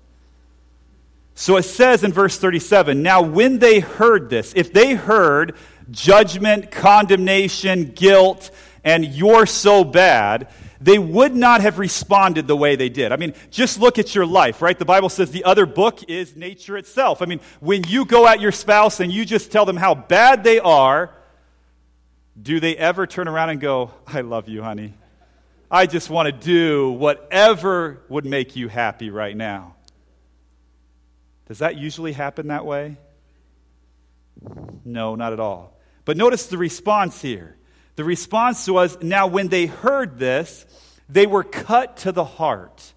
So 1.34 1.56
it 1.56 1.64
says 1.64 2.04
in 2.04 2.12
verse 2.12 2.38
37 2.38 3.02
Now, 3.02 3.20
when 3.22 3.58
they 3.58 3.80
heard 3.80 4.30
this, 4.30 4.52
if 4.54 4.72
they 4.72 4.94
heard 4.94 5.56
judgment, 5.90 6.70
condemnation, 6.70 7.90
guilt, 7.90 8.52
and 8.84 9.04
you're 9.04 9.44
so 9.44 9.82
bad, 9.82 10.46
they 10.80 11.00
would 11.00 11.34
not 11.34 11.62
have 11.62 11.80
responded 11.80 12.46
the 12.46 12.56
way 12.56 12.76
they 12.76 12.90
did. 12.90 13.10
I 13.10 13.16
mean, 13.16 13.34
just 13.50 13.80
look 13.80 13.98
at 13.98 14.14
your 14.14 14.24
life, 14.24 14.62
right? 14.62 14.78
The 14.78 14.84
Bible 14.84 15.08
says 15.08 15.32
the 15.32 15.42
other 15.42 15.66
book 15.66 16.08
is 16.08 16.36
nature 16.36 16.78
itself. 16.78 17.22
I 17.22 17.24
mean, 17.24 17.40
when 17.58 17.82
you 17.88 18.04
go 18.04 18.28
at 18.28 18.40
your 18.40 18.52
spouse 18.52 19.00
and 19.00 19.10
you 19.10 19.24
just 19.24 19.50
tell 19.50 19.64
them 19.64 19.76
how 19.76 19.96
bad 19.96 20.44
they 20.44 20.60
are, 20.60 21.12
do 22.40 22.60
they 22.60 22.76
ever 22.76 23.08
turn 23.08 23.26
around 23.26 23.50
and 23.50 23.60
go, 23.60 23.90
I 24.06 24.20
love 24.20 24.48
you, 24.48 24.62
honey? 24.62 24.94
I 25.70 25.86
just 25.86 26.10
want 26.10 26.26
to 26.26 26.32
do 26.32 26.90
whatever 26.92 28.02
would 28.08 28.24
make 28.24 28.56
you 28.56 28.68
happy 28.68 29.10
right 29.10 29.36
now. 29.36 29.74
Does 31.46 31.58
that 31.58 31.76
usually 31.76 32.12
happen 32.12 32.48
that 32.48 32.64
way? 32.64 32.96
No, 34.84 35.14
not 35.14 35.32
at 35.32 35.40
all. 35.40 35.78
But 36.04 36.16
notice 36.16 36.46
the 36.46 36.58
response 36.58 37.20
here. 37.20 37.56
The 37.96 38.04
response 38.04 38.68
was 38.68 39.00
now, 39.02 39.26
when 39.26 39.48
they 39.48 39.66
heard 39.66 40.18
this, 40.18 40.66
they 41.08 41.26
were 41.26 41.44
cut 41.44 41.98
to 41.98 42.12
the 42.12 42.24
heart. 42.24 42.92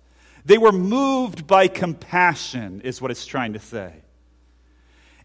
They 0.45 0.57
were 0.57 0.71
moved 0.71 1.45
by 1.45 1.67
compassion, 1.67 2.81
is 2.81 3.01
what 3.01 3.11
it's 3.11 3.25
trying 3.25 3.53
to 3.53 3.59
say. 3.59 3.93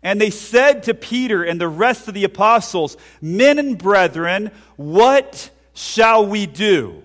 And 0.03 0.21
they 0.21 0.31
said 0.31 0.83
to 0.85 0.95
Peter 0.95 1.45
and 1.45 1.61
the 1.61 1.69
rest 1.69 2.09
of 2.09 2.15
the 2.15 2.25
apostles, 2.25 2.97
Men 3.21 3.59
and 3.59 3.79
brethren, 3.79 4.51
what 4.77 5.51
shall 5.75 6.27
we 6.27 6.47
do? 6.47 7.03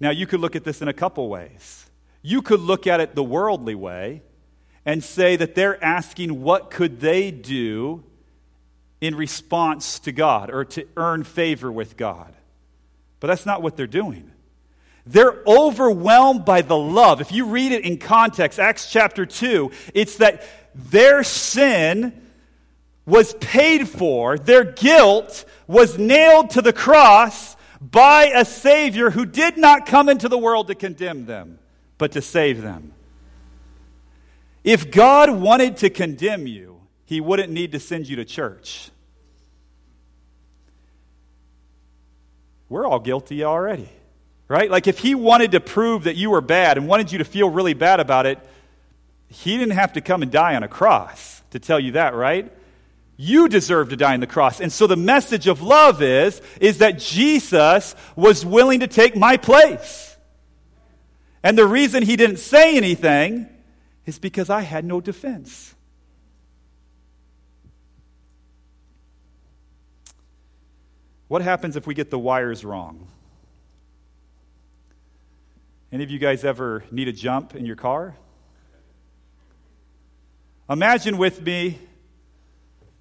Now, 0.00 0.10
you 0.10 0.26
could 0.26 0.40
look 0.40 0.56
at 0.56 0.64
this 0.64 0.82
in 0.82 0.88
a 0.88 0.92
couple 0.92 1.28
ways. 1.28 1.86
You 2.22 2.42
could 2.42 2.60
look 2.60 2.86
at 2.86 3.00
it 3.00 3.14
the 3.14 3.22
worldly 3.22 3.74
way 3.74 4.22
and 4.84 5.02
say 5.02 5.36
that 5.36 5.54
they're 5.54 5.82
asking 5.82 6.42
what 6.42 6.70
could 6.70 7.00
they 7.00 7.30
do 7.30 8.04
in 9.00 9.14
response 9.14 9.98
to 10.00 10.12
God 10.12 10.50
or 10.50 10.64
to 10.64 10.86
earn 10.96 11.24
favor 11.24 11.70
with 11.70 11.96
God. 11.96 12.34
But 13.20 13.28
that's 13.28 13.46
not 13.46 13.62
what 13.62 13.76
they're 13.76 13.86
doing. 13.86 14.30
They're 15.06 15.42
overwhelmed 15.46 16.44
by 16.44 16.62
the 16.62 16.76
love. 16.76 17.20
If 17.20 17.30
you 17.30 17.46
read 17.46 17.72
it 17.72 17.84
in 17.84 17.98
context, 17.98 18.58
Acts 18.58 18.90
chapter 18.90 19.26
2, 19.26 19.70
it's 19.92 20.16
that 20.18 20.46
their 20.74 21.22
sin 21.22 22.20
was 23.06 23.34
paid 23.34 23.86
for, 23.88 24.38
their 24.38 24.64
guilt 24.64 25.44
was 25.66 25.98
nailed 25.98 26.50
to 26.50 26.62
the 26.62 26.72
cross 26.72 27.53
by 27.90 28.32
a 28.34 28.44
Savior 28.44 29.10
who 29.10 29.26
did 29.26 29.58
not 29.58 29.84
come 29.84 30.08
into 30.08 30.28
the 30.28 30.38
world 30.38 30.68
to 30.68 30.74
condemn 30.74 31.26
them, 31.26 31.58
but 31.98 32.12
to 32.12 32.22
save 32.22 32.62
them. 32.62 32.92
If 34.62 34.90
God 34.90 35.30
wanted 35.30 35.76
to 35.78 35.90
condemn 35.90 36.46
you, 36.46 36.80
He 37.04 37.20
wouldn't 37.20 37.52
need 37.52 37.72
to 37.72 37.80
send 37.80 38.08
you 38.08 38.16
to 38.16 38.24
church. 38.24 38.90
We're 42.70 42.86
all 42.86 43.00
guilty 43.00 43.44
already, 43.44 43.90
right? 44.48 44.70
Like 44.70 44.86
if 44.86 44.98
He 44.98 45.14
wanted 45.14 45.52
to 45.52 45.60
prove 45.60 46.04
that 46.04 46.16
you 46.16 46.30
were 46.30 46.40
bad 46.40 46.78
and 46.78 46.88
wanted 46.88 47.12
you 47.12 47.18
to 47.18 47.24
feel 47.24 47.50
really 47.50 47.74
bad 47.74 48.00
about 48.00 48.24
it, 48.24 48.38
He 49.28 49.58
didn't 49.58 49.74
have 49.74 49.92
to 49.92 50.00
come 50.00 50.22
and 50.22 50.32
die 50.32 50.56
on 50.56 50.62
a 50.62 50.68
cross 50.68 51.42
to 51.50 51.58
tell 51.58 51.78
you 51.78 51.92
that, 51.92 52.14
right? 52.14 52.50
You 53.16 53.48
deserve 53.48 53.90
to 53.90 53.96
die 53.96 54.14
on 54.14 54.20
the 54.20 54.26
cross. 54.26 54.60
And 54.60 54.72
so 54.72 54.86
the 54.86 54.96
message 54.96 55.46
of 55.46 55.62
love 55.62 56.02
is, 56.02 56.42
is 56.60 56.78
that 56.78 56.98
Jesus 56.98 57.94
was 58.16 58.44
willing 58.44 58.80
to 58.80 58.88
take 58.88 59.16
my 59.16 59.36
place. 59.36 60.16
And 61.42 61.56
the 61.56 61.66
reason 61.66 62.02
he 62.02 62.16
didn't 62.16 62.38
say 62.38 62.76
anything 62.76 63.48
is 64.06 64.18
because 64.18 64.50
I 64.50 64.62
had 64.62 64.84
no 64.84 65.00
defense. 65.00 65.74
What 71.28 71.42
happens 71.42 71.76
if 71.76 71.86
we 71.86 71.94
get 71.94 72.10
the 72.10 72.18
wires 72.18 72.64
wrong? 72.64 73.08
Any 75.92 76.02
of 76.02 76.10
you 76.10 76.18
guys 76.18 76.44
ever 76.44 76.84
need 76.90 77.08
a 77.08 77.12
jump 77.12 77.54
in 77.54 77.64
your 77.64 77.76
car? 77.76 78.16
Imagine 80.68 81.18
with 81.18 81.40
me 81.40 81.78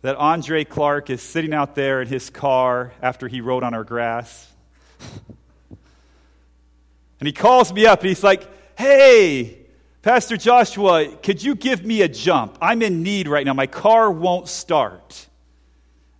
that 0.03 0.17
Andre 0.17 0.65
Clark 0.65 1.09
is 1.09 1.21
sitting 1.21 1.53
out 1.53 1.75
there 1.75 2.01
in 2.01 2.09
his 2.09 2.29
car 2.29 2.91
after 3.01 3.29
he 3.29 3.39
rode 3.39 3.63
on 3.63 3.73
our 3.73 3.85
grass. 3.85 4.51
and 5.69 7.27
he 7.27 7.31
calls 7.31 7.73
me 7.73 7.85
up 7.85 8.01
and 8.01 8.09
he's 8.09 8.23
like, 8.23 8.47
Hey, 8.77 9.59
Pastor 10.01 10.35
Joshua, 10.35 11.07
could 11.23 11.41
you 11.41 11.55
give 11.55 11.85
me 11.85 12.01
a 12.01 12.09
jump? 12.09 12.57
I'm 12.61 12.81
in 12.81 13.01
need 13.01 13.29
right 13.29 13.45
now. 13.45 13.53
My 13.53 13.67
car 13.67 14.11
won't 14.11 14.49
start. 14.49 15.27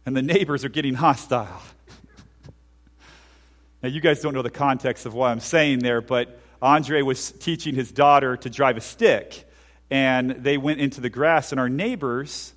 And 0.05 0.15
the 0.15 0.21
neighbors 0.21 0.63
are 0.63 0.69
getting 0.69 0.93
hostile. 0.93 1.61
now, 3.83 3.89
you 3.89 3.99
guys 3.99 4.21
don't 4.21 4.33
know 4.33 4.41
the 4.41 4.49
context 4.49 5.05
of 5.05 5.13
what 5.13 5.27
I'm 5.27 5.41
saying 5.41 5.79
there, 5.79 5.99
but 5.99 6.39
Andre 6.61 7.01
was 7.01 7.31
teaching 7.31 7.75
his 7.75 7.91
daughter 7.91 8.37
to 8.37 8.49
drive 8.49 8.77
a 8.77 8.81
stick. 8.81 9.45
And 9.89 10.31
they 10.31 10.57
went 10.57 10.79
into 10.79 11.01
the 11.01 11.09
grass, 11.09 11.51
and 11.51 11.59
our 11.59 11.69
neighbors 11.69 12.53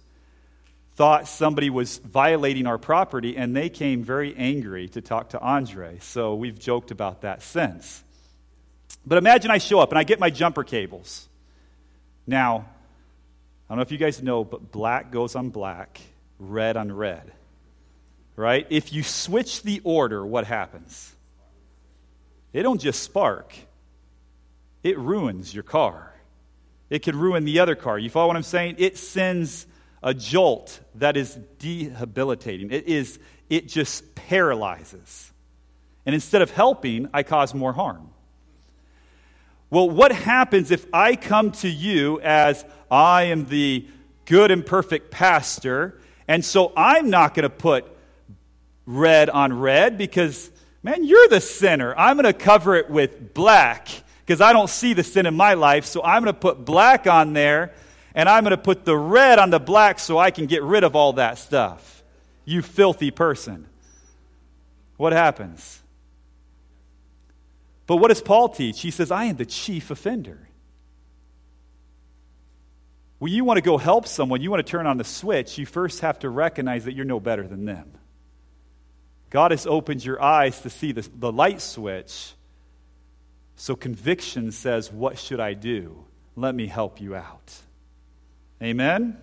thought 0.97 1.29
somebody 1.29 1.69
was 1.69 1.99
violating 1.99 2.67
our 2.67 2.79
property, 2.79 3.37
and 3.37 3.55
they 3.55 3.69
came 3.69 4.03
very 4.03 4.35
angry 4.35 4.89
to 4.89 5.03
talk 5.03 5.31
to 5.31 5.41
Andre. 5.41 5.99
So 6.01 6.35
we've 6.35 6.59
joked 6.59 6.91
about 6.91 7.21
that 7.21 7.43
since. 7.43 8.03
But 9.05 9.19
imagine 9.19 9.51
I 9.51 9.59
show 9.59 9.79
up 9.79 9.91
and 9.91 9.99
I 9.99 10.05
get 10.05 10.19
my 10.19 10.31
jumper 10.31 10.65
cables. 10.65 11.29
Now, 12.27 12.67
I 13.69 13.69
don't 13.69 13.77
know 13.77 13.83
if 13.83 13.93
you 13.93 13.99
guys 13.99 14.23
know, 14.23 14.43
but 14.43 14.73
black 14.73 15.13
goes 15.13 15.37
on 15.37 15.51
black, 15.51 16.01
red 16.39 16.79
on 16.79 16.91
red. 16.91 17.31
Right? 18.35 18.67
If 18.71 18.93
you 18.93 19.03
switch 19.03 19.63
the 19.63 19.83
order, 19.85 20.25
what 20.25 20.47
happens? 20.47 21.15
It 22.55 22.63
don't 22.63 22.81
just 22.81 23.03
spark. 23.03 23.55
It 24.83 24.99
ruins 24.99 25.53
your 25.53 25.63
car. 25.63 26.15
It 26.89 27.01
could 27.01 27.17
ruin 27.17 27.45
the 27.45 27.59
other 27.61 27.75
car. 27.75 27.99
You 27.99 28.09
follow 28.09 28.29
what 28.29 28.37
I'm 28.37 28.43
saying? 28.43 28.77
It 28.79 28.97
sends 28.97 29.67
a 30.03 30.15
jolt 30.15 30.81
that 30.97 31.17
is 31.17 31.39
debilitating. 31.59 32.71
It 32.71 32.87
is 32.87 33.19
it 33.49 33.69
just 33.69 34.15
paralyzes. 34.15 35.33
And 36.05 36.15
instead 36.15 36.43
of 36.43 36.51
helping, 36.51 37.09
I 37.13 37.23
cause 37.23 37.55
more 37.55 37.73
harm. 37.73 38.11
Well, 39.71 39.91
what 39.91 40.13
happens 40.13 40.71
if 40.71 40.87
I 40.93 41.17
come 41.17 41.51
to 41.53 41.69
you 41.69 42.21
as 42.21 42.65
I 42.91 43.25
am 43.25 43.47
the 43.47 43.87
good 44.25 44.51
and 44.51 44.65
perfect 44.65 45.11
pastor, 45.11 46.01
and 46.29 46.45
so 46.45 46.73
I'm 46.77 47.11
not 47.11 47.35
going 47.35 47.43
to 47.45 47.51
put 47.51 47.85
red 48.85 49.29
on 49.29 49.53
red 49.53 49.99
because, 49.99 50.51
man, 50.83 51.05
you're 51.05 51.29
the 51.29 51.41
sinner. 51.41 51.95
I'm 51.97 52.17
going 52.17 52.33
to 52.33 52.33
cover 52.33 52.77
it 52.77 52.89
with 52.89 53.35
black 53.35 53.89
because 54.25 54.41
I 54.41 54.53
don't 54.53 54.71
see 54.71 54.93
the 54.93 55.05
sin 55.05 55.27
in 55.27 55.35
my 55.35 55.55
life, 55.55 55.85
so 55.85 56.03
I'm 56.03 56.23
going 56.23 56.35
to 56.35 56.41
put 56.41 56.65
black 56.65 57.09
on 57.09 57.33
there 57.33 57.73
and 58.17 58.31
I'm 58.31 58.45
going 58.45 58.53
to 58.53 58.57
put 58.57 58.87
the 58.87 58.97
red 58.97 59.39
on 59.39 59.51
the 59.51 59.61
black 59.61 59.99
so 59.99 60.19
I 60.19 60.31
can 60.31 60.47
get 60.47 60.63
rid 60.63 60.85
of 60.85 60.97
all 60.97 61.13
that 61.13 61.37
stuff. 61.37 62.03
You 62.47 62.63
filthy 62.63 63.11
person. 63.11 63.67
What 64.97 65.13
happens? 65.13 65.83
But 67.87 67.97
what 67.97 68.09
does 68.09 68.23
Paul 68.23 68.49
teach? 68.49 68.81
He 68.81 68.91
says, 68.91 69.11
I 69.11 69.27
am 69.27 69.37
the 69.37 69.45
chief 69.45 69.91
offender. 69.91 70.49
When 73.19 73.33
you 73.33 73.45
want 73.45 73.59
to 73.59 73.63
go 73.63 73.77
help 73.77 74.07
someone, 74.07 74.41
you 74.41 74.51
want 74.51 74.67
to 74.67 74.71
turn 74.71 74.87
on 74.87 74.97
the 74.97 75.05
switch, 75.05 75.59
you 75.59 75.67
first 75.67 76.01
have 76.01 76.19
to 76.21 76.31
recognize 76.31 76.87
that 76.87 76.95
you're 76.95 77.05
no 77.05 77.21
better 77.21 77.47
than 77.47 77.67
them. 77.67 77.93
God 79.29 79.51
has 79.51 79.67
opened 79.67 80.03
your 80.03 80.23
eyes 80.23 80.59
to 80.63 80.71
see 80.71 80.93
the, 80.93 81.07
the 81.15 81.31
light 81.31 81.61
switch. 81.61 82.33
So 83.57 83.77
conviction 83.77 84.53
says, 84.53 84.91
What 84.91 85.19
should 85.19 85.41
I 85.41 85.53
do? 85.53 86.05
Let 86.35 86.55
me 86.55 86.67
help 86.67 87.01
you 87.01 87.15
out. 87.15 87.53
Amen? 88.63 89.19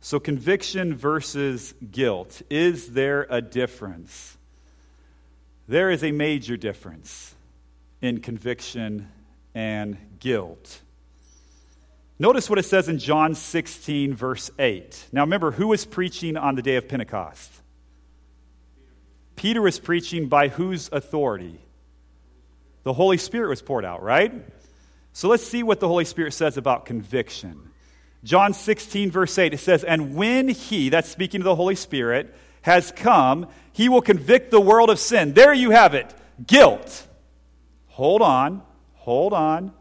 So, 0.00 0.18
conviction 0.18 0.94
versus 0.94 1.74
guilt. 1.90 2.42
Is 2.50 2.88
there 2.88 3.26
a 3.30 3.40
difference? 3.40 4.36
There 5.68 5.90
is 5.90 6.02
a 6.02 6.10
major 6.10 6.56
difference 6.56 7.34
in 8.00 8.20
conviction 8.20 9.08
and 9.54 9.96
guilt. 10.18 10.80
Notice 12.18 12.50
what 12.50 12.58
it 12.58 12.64
says 12.64 12.88
in 12.88 12.98
John 12.98 13.34
16, 13.34 14.14
verse 14.14 14.50
8. 14.58 15.08
Now, 15.12 15.22
remember, 15.22 15.52
who 15.52 15.68
was 15.68 15.84
preaching 15.84 16.36
on 16.36 16.56
the 16.56 16.62
day 16.62 16.76
of 16.76 16.88
Pentecost? 16.88 17.50
Peter 19.36 19.62
was 19.62 19.78
preaching 19.78 20.28
by 20.28 20.48
whose 20.48 20.88
authority? 20.92 21.58
The 22.82 22.92
Holy 22.92 23.18
Spirit 23.18 23.48
was 23.48 23.62
poured 23.62 23.84
out, 23.84 24.02
right? 24.02 24.32
So 25.12 25.28
let's 25.28 25.46
see 25.46 25.62
what 25.62 25.80
the 25.80 25.88
Holy 25.88 26.04
Spirit 26.04 26.32
says 26.32 26.56
about 26.56 26.86
conviction. 26.86 27.70
John 28.24 28.54
16, 28.54 29.10
verse 29.10 29.36
8, 29.36 29.54
it 29.54 29.58
says, 29.58 29.84
And 29.84 30.14
when 30.14 30.48
he, 30.48 30.88
that's 30.88 31.08
speaking 31.08 31.40
to 31.40 31.44
the 31.44 31.56
Holy 31.56 31.74
Spirit, 31.74 32.34
has 32.62 32.92
come, 32.92 33.48
he 33.72 33.88
will 33.88 34.00
convict 34.00 34.50
the 34.50 34.60
world 34.60 34.90
of 34.90 34.98
sin. 34.98 35.34
There 35.34 35.52
you 35.52 35.70
have 35.70 35.94
it 35.94 36.14
guilt. 36.46 37.06
Hold 37.88 38.22
on, 38.22 38.62
hold 38.94 39.32
on. 39.32 39.72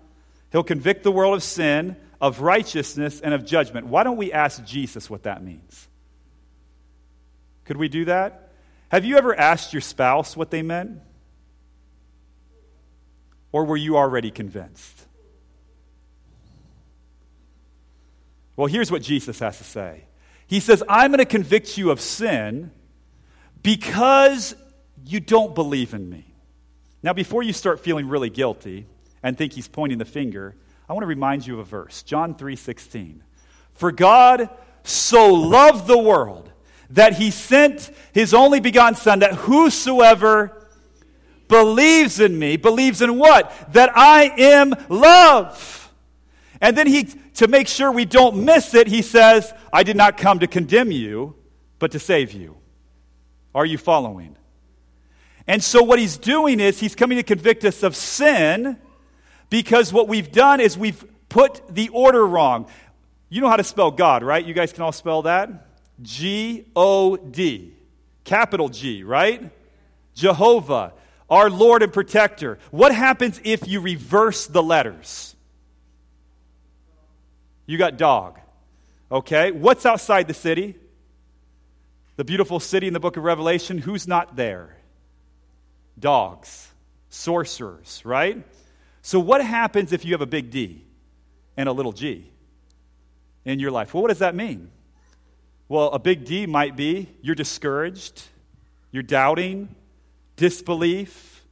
He'll 0.51 0.63
convict 0.63 1.03
the 1.03 1.11
world 1.11 1.33
of 1.35 1.43
sin, 1.43 1.95
of 2.19 2.41
righteousness, 2.41 3.21
and 3.21 3.33
of 3.33 3.45
judgment. 3.45 3.87
Why 3.87 4.03
don't 4.03 4.17
we 4.17 4.33
ask 4.33 4.63
Jesus 4.65 5.09
what 5.09 5.23
that 5.23 5.43
means? 5.43 5.87
Could 7.63 7.77
we 7.77 7.87
do 7.87 8.05
that? 8.05 8.51
Have 8.89 9.05
you 9.05 9.17
ever 9.17 9.33
asked 9.37 9.71
your 9.71 9.81
spouse 9.81 10.35
what 10.35 10.51
they 10.51 10.61
meant? 10.61 10.99
Or 13.53 13.63
were 13.63 13.77
you 13.77 13.97
already 13.97 14.31
convinced? 14.31 15.07
Well, 18.61 18.67
here's 18.67 18.91
what 18.91 19.01
Jesus 19.01 19.39
has 19.39 19.57
to 19.57 19.63
say 19.63 20.03
He 20.45 20.59
says, 20.59 20.83
I'm 20.87 21.09
going 21.09 21.17
to 21.17 21.25
convict 21.25 21.79
you 21.79 21.89
of 21.89 21.99
sin 21.99 22.69
because 23.63 24.53
you 25.03 25.19
don't 25.19 25.55
believe 25.55 25.95
in 25.95 26.07
me. 26.07 26.35
Now, 27.01 27.13
before 27.13 27.41
you 27.41 27.53
start 27.53 27.79
feeling 27.79 28.07
really 28.07 28.29
guilty 28.29 28.85
and 29.23 29.35
think 29.35 29.53
he's 29.53 29.67
pointing 29.67 29.97
the 29.97 30.05
finger, 30.05 30.55
I 30.87 30.93
want 30.93 31.01
to 31.01 31.07
remind 31.07 31.47
you 31.47 31.55
of 31.55 31.59
a 31.61 31.63
verse 31.63 32.03
John 32.03 32.35
3 32.35 32.55
16. 32.55 33.23
For 33.73 33.91
God 33.91 34.47
so 34.83 35.33
loved 35.33 35.87
the 35.87 35.97
world 35.97 36.51
that 36.91 37.13
he 37.13 37.31
sent 37.31 37.89
his 38.13 38.31
only 38.31 38.59
begotten 38.59 38.93
Son, 38.93 39.19
that 39.19 39.33
whosoever 39.33 40.67
believes 41.47 42.19
in 42.19 42.37
me, 42.37 42.57
believes 42.57 43.01
in 43.01 43.17
what? 43.17 43.73
That 43.73 43.89
I 43.97 44.25
am 44.37 44.75
love. 44.87 45.80
And 46.61 46.77
then 46.77 46.85
he, 46.85 47.05
to 47.35 47.47
make 47.47 47.67
sure 47.67 47.91
we 47.91 48.05
don't 48.05 48.45
miss 48.45 48.75
it, 48.75 48.87
he 48.87 49.01
says, 49.01 49.51
I 49.73 49.83
did 49.83 49.97
not 49.97 50.17
come 50.17 50.39
to 50.39 50.47
condemn 50.47 50.91
you, 50.91 51.35
but 51.79 51.91
to 51.91 51.99
save 51.99 52.31
you. 52.31 52.57
Are 53.55 53.65
you 53.65 53.79
following? 53.79 54.37
And 55.47 55.63
so 55.63 55.81
what 55.81 55.97
he's 55.97 56.17
doing 56.17 56.59
is 56.59 56.79
he's 56.79 56.95
coming 56.95 57.17
to 57.17 57.23
convict 57.23 57.65
us 57.65 57.81
of 57.81 57.95
sin 57.95 58.77
because 59.49 59.91
what 59.91 60.07
we've 60.07 60.31
done 60.31 60.61
is 60.61 60.77
we've 60.77 61.03
put 61.29 61.61
the 61.73 61.89
order 61.89 62.25
wrong. 62.25 62.67
You 63.27 63.41
know 63.41 63.49
how 63.49 63.57
to 63.57 63.63
spell 63.63 63.91
God, 63.91 64.23
right? 64.23 64.45
You 64.45 64.53
guys 64.53 64.71
can 64.71 64.83
all 64.83 64.91
spell 64.91 65.23
that? 65.23 65.49
G 66.01 66.65
O 66.75 67.17
D. 67.17 67.73
Capital 68.23 68.69
G, 68.69 69.03
right? 69.03 69.49
Jehovah, 70.13 70.93
our 71.29 71.49
Lord 71.49 71.81
and 71.81 71.91
protector. 71.91 72.59
What 72.69 72.93
happens 72.93 73.41
if 73.43 73.67
you 73.67 73.81
reverse 73.81 74.45
the 74.45 74.61
letters? 74.61 75.30
You 77.71 77.77
got 77.77 77.95
dog. 77.95 78.37
Okay? 79.09 79.51
What's 79.51 79.85
outside 79.85 80.27
the 80.27 80.33
city? 80.33 80.75
The 82.17 82.25
beautiful 82.25 82.59
city 82.59 82.85
in 82.85 82.91
the 82.91 82.99
book 82.99 83.15
of 83.15 83.23
Revelation. 83.23 83.77
Who's 83.77 84.09
not 84.09 84.35
there? 84.35 84.75
Dogs, 85.97 86.67
sorcerers, 87.07 88.01
right? 88.03 88.43
So, 89.01 89.21
what 89.21 89.41
happens 89.41 89.93
if 89.93 90.03
you 90.03 90.11
have 90.11 90.19
a 90.19 90.25
big 90.25 90.51
D 90.51 90.83
and 91.55 91.69
a 91.69 91.71
little 91.71 91.93
g 91.93 92.29
in 93.45 93.59
your 93.59 93.71
life? 93.71 93.93
Well, 93.93 94.03
what 94.03 94.09
does 94.09 94.19
that 94.19 94.35
mean? 94.35 94.69
Well, 95.69 95.91
a 95.91 95.99
big 95.99 96.25
D 96.25 96.47
might 96.47 96.75
be 96.75 97.07
you're 97.21 97.35
discouraged, 97.35 98.21
you're 98.91 99.01
doubting, 99.01 99.73
disbelief, 100.35 101.45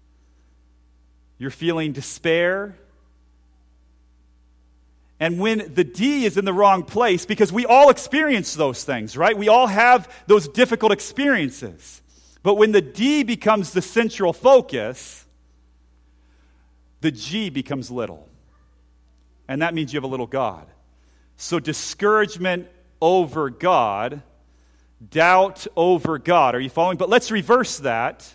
you're 1.38 1.50
feeling 1.50 1.94
despair, 1.94 2.76
and 5.20 5.40
when 5.40 5.74
the 5.74 5.84
D 5.84 6.26
is 6.26 6.38
in 6.38 6.46
the 6.46 6.54
wrong 6.54 6.84
place, 6.84 7.26
because 7.26 7.52
we 7.52 7.66
all 7.66 7.90
experience 7.90 8.54
those 8.54 8.84
things, 8.84 9.18
right? 9.18 9.38
We 9.38 9.50
all 9.50 9.68
have 9.68 10.10
those 10.28 10.48
difficult 10.48 10.94
experiences. 10.94 12.02
But 12.42 12.56
when 12.56 12.72
the 12.72 12.82
D 12.82 13.24
becomes 13.24 13.74
the 13.74 13.82
central 13.82 14.32
focus, 14.32 15.26
the 17.02 17.12
G 17.12 17.50
becomes 17.50 17.92
little. 17.92 18.30
And 19.48 19.62
that 19.62 19.74
means 19.74 19.92
you 19.94 19.98
have 19.98 20.06
a 20.06 20.08
little 20.08 20.28
God. 20.28 20.68
So 21.36 21.60
discouragement 21.60 22.68
over 23.02 23.50
God, 23.50 24.22
doubt 25.10 25.68
over 25.76 26.18
God. 26.18 26.56
Are 26.56 26.60
you 26.60 26.70
following? 26.70 26.98
But 26.98 27.10
let's 27.10 27.30
reverse 27.30 27.80
that. 27.80 28.32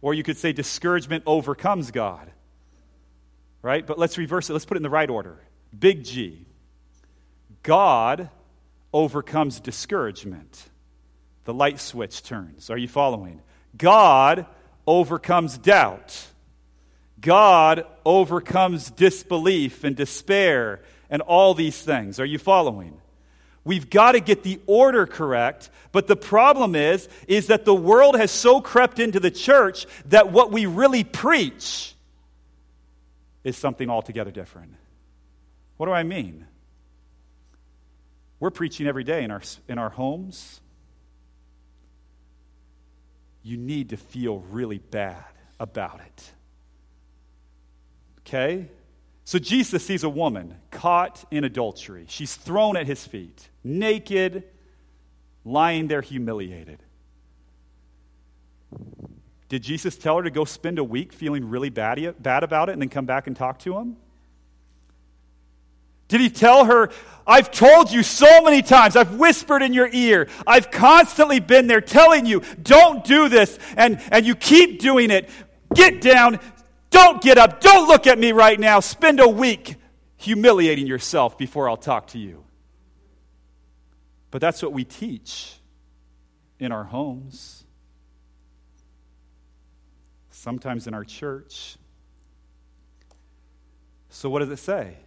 Or 0.00 0.14
you 0.14 0.22
could 0.22 0.36
say 0.36 0.52
discouragement 0.52 1.24
overcomes 1.26 1.90
God. 1.90 2.30
Right? 3.60 3.84
But 3.84 3.98
let's 3.98 4.18
reverse 4.18 4.50
it. 4.50 4.52
Let's 4.52 4.64
put 4.64 4.76
it 4.76 4.80
in 4.80 4.82
the 4.82 4.90
right 4.90 5.08
order. 5.10 5.38
Big 5.76 6.04
G. 6.04 6.46
God 7.62 8.28
overcomes 8.92 9.60
discouragement. 9.60 10.68
The 11.44 11.54
light 11.54 11.80
switch 11.80 12.22
turns. 12.22 12.70
Are 12.70 12.78
you 12.78 12.88
following? 12.88 13.40
God 13.76 14.46
overcomes 14.86 15.58
doubt. 15.58 16.26
God 17.20 17.86
overcomes 18.04 18.90
disbelief 18.90 19.84
and 19.84 19.96
despair 19.96 20.80
and 21.08 21.22
all 21.22 21.54
these 21.54 21.80
things. 21.80 22.18
Are 22.20 22.24
you 22.24 22.38
following? 22.38 22.98
We've 23.64 23.88
got 23.88 24.12
to 24.12 24.20
get 24.20 24.42
the 24.42 24.60
order 24.66 25.06
correct, 25.06 25.70
but 25.92 26.08
the 26.08 26.16
problem 26.16 26.74
is 26.74 27.08
is 27.28 27.46
that 27.46 27.64
the 27.64 27.74
world 27.74 28.16
has 28.16 28.32
so 28.32 28.60
crept 28.60 28.98
into 28.98 29.20
the 29.20 29.30
church 29.30 29.86
that 30.06 30.32
what 30.32 30.50
we 30.50 30.66
really 30.66 31.04
preach 31.04 31.94
is 33.44 33.56
something 33.56 33.88
altogether 33.88 34.32
different. 34.32 34.74
What 35.82 35.88
do 35.88 35.94
I 35.94 36.04
mean? 36.04 36.46
We're 38.38 38.52
preaching 38.52 38.86
every 38.86 39.02
day 39.02 39.24
in 39.24 39.32
our, 39.32 39.42
in 39.66 39.78
our 39.78 39.88
homes. 39.88 40.60
You 43.42 43.56
need 43.56 43.88
to 43.88 43.96
feel 43.96 44.38
really 44.38 44.78
bad 44.78 45.24
about 45.58 46.00
it. 46.06 46.30
Okay? 48.20 48.68
So 49.24 49.40
Jesus 49.40 49.84
sees 49.84 50.04
a 50.04 50.08
woman 50.08 50.54
caught 50.70 51.24
in 51.32 51.42
adultery. 51.42 52.04
She's 52.06 52.36
thrown 52.36 52.76
at 52.76 52.86
his 52.86 53.04
feet, 53.04 53.48
naked, 53.64 54.44
lying 55.44 55.88
there 55.88 56.02
humiliated. 56.02 56.80
Did 59.48 59.64
Jesus 59.64 59.96
tell 59.96 60.18
her 60.18 60.22
to 60.22 60.30
go 60.30 60.44
spend 60.44 60.78
a 60.78 60.84
week 60.84 61.12
feeling 61.12 61.44
really 61.50 61.70
bad, 61.70 62.22
bad 62.22 62.44
about 62.44 62.68
it 62.68 62.74
and 62.74 62.82
then 62.82 62.88
come 62.88 63.04
back 63.04 63.26
and 63.26 63.34
talk 63.34 63.58
to 63.58 63.76
him? 63.76 63.96
Did 66.12 66.20
he 66.20 66.28
tell 66.28 66.66
her, 66.66 66.90
I've 67.26 67.50
told 67.50 67.90
you 67.90 68.02
so 68.02 68.42
many 68.42 68.60
times, 68.60 68.96
I've 68.96 69.14
whispered 69.14 69.62
in 69.62 69.72
your 69.72 69.88
ear, 69.90 70.28
I've 70.46 70.70
constantly 70.70 71.40
been 71.40 71.68
there 71.68 71.80
telling 71.80 72.26
you, 72.26 72.42
don't 72.62 73.02
do 73.02 73.30
this, 73.30 73.58
and, 73.78 73.98
and 74.10 74.26
you 74.26 74.34
keep 74.34 74.78
doing 74.78 75.10
it. 75.10 75.30
Get 75.74 76.02
down, 76.02 76.38
don't 76.90 77.22
get 77.22 77.38
up, 77.38 77.62
don't 77.62 77.88
look 77.88 78.06
at 78.06 78.18
me 78.18 78.32
right 78.32 78.60
now, 78.60 78.80
spend 78.80 79.20
a 79.20 79.26
week 79.26 79.76
humiliating 80.18 80.86
yourself 80.86 81.38
before 81.38 81.66
I'll 81.66 81.78
talk 81.78 82.08
to 82.08 82.18
you. 82.18 82.44
But 84.30 84.42
that's 84.42 84.62
what 84.62 84.74
we 84.74 84.84
teach 84.84 85.54
in 86.58 86.72
our 86.72 86.84
homes, 86.84 87.64
sometimes 90.28 90.86
in 90.86 90.92
our 90.92 91.04
church. 91.04 91.78
So, 94.10 94.28
what 94.28 94.40
does 94.40 94.50
it 94.50 94.58
say? 94.58 94.98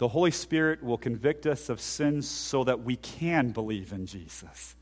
The 0.00 0.08
Holy 0.08 0.30
Spirit 0.30 0.82
will 0.82 0.96
convict 0.96 1.44
us 1.44 1.68
of 1.68 1.78
sins 1.78 2.26
so 2.26 2.64
that 2.64 2.82
we 2.82 2.96
can 2.96 3.50
believe 3.50 3.92
in 3.92 4.06
Jesus. 4.06 4.74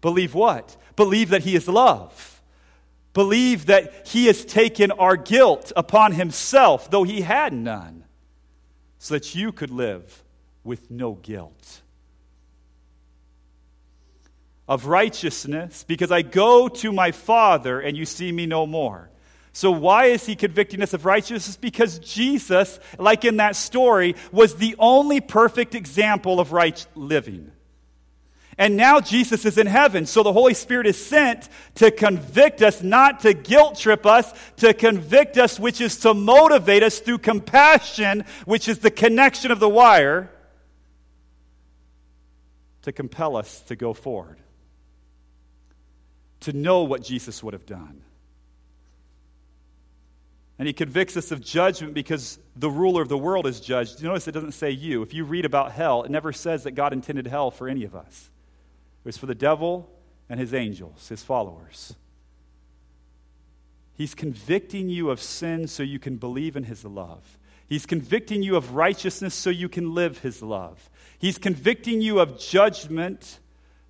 Believe 0.00 0.32
what? 0.32 0.76
Believe 0.94 1.30
that 1.30 1.42
He 1.42 1.56
is 1.56 1.66
love. 1.66 2.40
Believe 3.14 3.66
that 3.66 4.06
He 4.06 4.26
has 4.26 4.44
taken 4.44 4.92
our 4.92 5.16
guilt 5.16 5.72
upon 5.74 6.12
Himself, 6.12 6.88
though 6.88 7.02
He 7.02 7.22
had 7.22 7.52
none, 7.52 8.04
so 9.00 9.14
that 9.14 9.34
you 9.34 9.50
could 9.50 9.70
live 9.70 10.22
with 10.62 10.88
no 10.88 11.14
guilt. 11.14 11.82
Of 14.68 14.86
righteousness, 14.86 15.84
because 15.88 16.12
I 16.12 16.22
go 16.22 16.68
to 16.68 16.92
my 16.92 17.10
Father 17.10 17.80
and 17.80 17.96
you 17.96 18.06
see 18.06 18.30
me 18.30 18.46
no 18.46 18.68
more. 18.68 19.10
So, 19.58 19.72
why 19.72 20.04
is 20.04 20.24
he 20.24 20.36
convicting 20.36 20.82
us 20.82 20.94
of 20.94 21.04
righteousness? 21.04 21.56
Because 21.56 21.98
Jesus, 21.98 22.78
like 22.96 23.24
in 23.24 23.38
that 23.38 23.56
story, 23.56 24.14
was 24.30 24.54
the 24.54 24.76
only 24.78 25.20
perfect 25.20 25.74
example 25.74 26.38
of 26.38 26.52
right 26.52 26.86
living. 26.94 27.50
And 28.56 28.76
now 28.76 29.00
Jesus 29.00 29.44
is 29.44 29.58
in 29.58 29.66
heaven. 29.66 30.06
So 30.06 30.22
the 30.22 30.32
Holy 30.32 30.54
Spirit 30.54 30.86
is 30.86 31.04
sent 31.04 31.48
to 31.74 31.90
convict 31.90 32.62
us, 32.62 32.84
not 32.84 33.18
to 33.22 33.34
guilt 33.34 33.76
trip 33.76 34.06
us, 34.06 34.32
to 34.58 34.72
convict 34.72 35.36
us, 35.36 35.58
which 35.58 35.80
is 35.80 35.96
to 36.02 36.14
motivate 36.14 36.84
us 36.84 37.00
through 37.00 37.18
compassion, 37.18 38.26
which 38.44 38.68
is 38.68 38.78
the 38.78 38.92
connection 38.92 39.50
of 39.50 39.58
the 39.58 39.68
wire, 39.68 40.30
to 42.82 42.92
compel 42.92 43.36
us 43.36 43.58
to 43.62 43.74
go 43.74 43.92
forward, 43.92 44.38
to 46.42 46.52
know 46.52 46.84
what 46.84 47.02
Jesus 47.02 47.42
would 47.42 47.54
have 47.54 47.66
done. 47.66 48.02
And 50.58 50.66
he 50.66 50.72
convicts 50.72 51.16
us 51.16 51.30
of 51.30 51.40
judgment 51.40 51.94
because 51.94 52.38
the 52.56 52.70
ruler 52.70 53.00
of 53.00 53.08
the 53.08 53.16
world 53.16 53.46
is 53.46 53.60
judged. 53.60 54.00
You 54.00 54.08
notice 54.08 54.26
it 54.26 54.32
doesn't 54.32 54.52
say 54.52 54.70
you. 54.70 55.02
If 55.02 55.14
you 55.14 55.24
read 55.24 55.44
about 55.44 55.70
hell, 55.70 56.02
it 56.02 56.10
never 56.10 56.32
says 56.32 56.64
that 56.64 56.72
God 56.72 56.92
intended 56.92 57.28
hell 57.28 57.52
for 57.52 57.68
any 57.68 57.84
of 57.84 57.94
us. 57.94 58.30
It 59.04 59.08
was 59.08 59.16
for 59.16 59.26
the 59.26 59.36
devil 59.36 59.88
and 60.28 60.40
his 60.40 60.52
angels, 60.52 61.08
his 61.08 61.22
followers. 61.22 61.94
He's 63.94 64.14
convicting 64.14 64.88
you 64.88 65.10
of 65.10 65.20
sin 65.20 65.68
so 65.68 65.82
you 65.84 66.00
can 66.00 66.16
believe 66.16 66.56
in 66.56 66.64
his 66.64 66.84
love. 66.84 67.38
He's 67.68 67.86
convicting 67.86 68.42
you 68.42 68.56
of 68.56 68.74
righteousness 68.74 69.34
so 69.34 69.50
you 69.50 69.68
can 69.68 69.94
live 69.94 70.18
his 70.18 70.42
love. 70.42 70.90
He's 71.18 71.38
convicting 71.38 72.00
you 72.00 72.18
of 72.18 72.38
judgment 72.38 73.38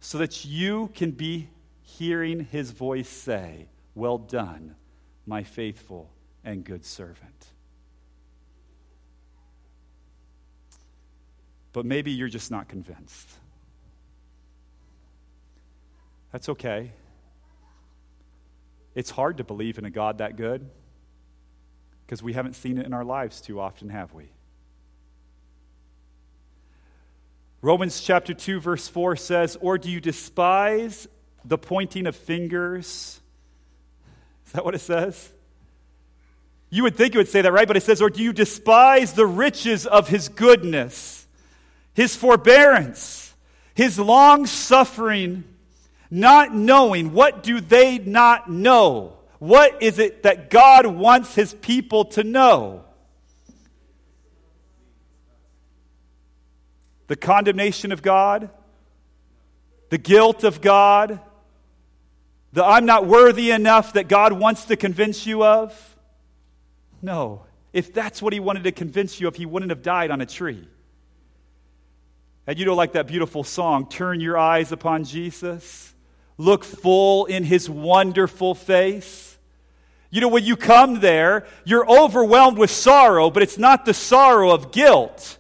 so 0.01 0.19
that 0.19 0.45
you 0.45 0.91
can 0.95 1.13
be 1.13 1.49
hearing 1.83 2.45
his 2.45 2.73
voice 2.73 3.09
say, 3.09 3.69
Well 3.95 4.19
done, 4.19 4.75
my 5.27 5.45
faithful 5.45 6.11
and 6.49 6.65
good 6.65 6.83
servant. 6.83 7.47
But 11.75 11.85
maybe 11.85 12.11
you're 12.11 12.29
just 12.29 12.51
not 12.51 12.69
convinced. 12.69 13.29
That's 16.33 16.49
okay. 16.49 16.93
It's 18.95 19.11
hard 19.11 19.37
to 19.37 19.45
believe 19.45 19.77
in 19.77 19.85
a 19.85 19.91
God 19.91 20.19
that 20.19 20.37
good 20.37 20.71
because 22.07 22.23
we 22.23 22.33
haven't 22.33 22.55
seen 22.55 22.79
it 22.79 22.87
in 22.87 22.95
our 22.95 23.05
lives 23.05 23.43
too 23.43 23.61
often, 23.61 23.91
have 23.91 24.15
we? 24.15 24.31
Romans 27.61 28.01
chapter 28.01 28.33
2, 28.33 28.59
verse 28.61 28.89
4 28.89 29.17
says, 29.17 29.59
Or 29.61 29.77
do 29.77 29.91
you 29.91 30.01
despise 30.01 31.07
the 31.45 31.59
pointing 31.59 32.07
of 32.07 32.17
fingers? 32.17 33.21
Is 34.47 34.53
that 34.53 34.65
what 34.65 34.75
it 34.75 34.81
says? 34.81 35.31
You 36.71 36.83
would 36.83 36.97
think 36.97 37.15
it 37.15 37.19
would 37.19 37.29
say 37.29 37.41
that, 37.43 37.53
right? 37.53 37.67
But 37.67 37.77
it 37.77 37.83
says, 37.83 38.03
Or 38.03 38.11
do 38.11 38.23
you 38.23 38.33
despise 38.33 39.15
the 39.15 39.27
riches 39.27 39.87
of 39.87 40.09
his 40.09 40.29
goodness, 40.29 41.27
his 41.95 42.15
forbearance, 42.15 43.35
his 43.75 43.99
long 43.99 44.47
suffering, 44.47 45.45
not 46.11 46.55
knowing? 46.55 47.13
What 47.13 47.43
do 47.43 47.61
they 47.61 47.99
not 47.99 48.51
know? 48.51 49.15
What 49.39 49.83
is 49.83 49.99
it 49.99 50.25
that 50.25 50.51
God 50.51 50.87
wants 50.87 51.35
his 51.35 51.55
people 51.55 52.05
to 52.07 52.25
know? 52.25 52.85
The 57.07 57.17
condemnation 57.17 57.93
of 57.93 58.03
God, 58.03 58.51
the 59.89 59.97
guilt 59.97 60.45
of 60.45 60.61
God, 60.61 61.21
the 62.53 62.63
I'm 62.63 62.85
not 62.85 63.07
worthy 63.07 63.51
enough 63.51 63.95
that 63.95 64.09
God 64.09 64.35
wants 64.35 64.67
to 64.67 64.77
convince 64.77 65.25
you 65.25 65.43
of? 65.43 65.97
No. 67.03 67.45
If 67.73 67.93
that's 67.93 68.23
what 68.23 68.33
he 68.33 68.41
wanted 68.41 68.65
to 68.65 68.73
convince 68.73 69.21
you 69.21 69.29
of, 69.29 69.37
he 69.37 69.47
wouldn't 69.47 69.71
have 69.71 69.83
died 69.83 70.11
on 70.11 70.21
a 70.21 70.27
tree. 70.27 70.67
And 72.47 72.59
you 72.59 72.65
know, 72.65 72.75
like 72.75 72.93
that 72.93 73.07
beautiful 73.07 73.45
song, 73.45 73.89
Turn 73.89 74.21
Your 74.21 74.39
Eyes 74.39 74.73
Upon 74.73 75.05
Jesus, 75.05 75.95
look 76.39 76.65
full 76.65 77.27
in 77.27 77.45
his 77.45 77.69
wonderful 77.69 78.55
face. 78.55 79.37
You 80.11 80.23
know, 80.23 80.29
when 80.29 80.45
you 80.45 80.57
come 80.57 81.01
there, 81.01 81.47
you're 81.65 81.87
overwhelmed 81.87 82.57
with 82.57 82.71
sorrow, 82.71 83.31
but 83.31 83.43
it's 83.43 83.59
not 83.59 83.85
the 83.85 83.93
sorrow 83.93 84.51
of 84.51 84.73
guilt. 84.73 85.37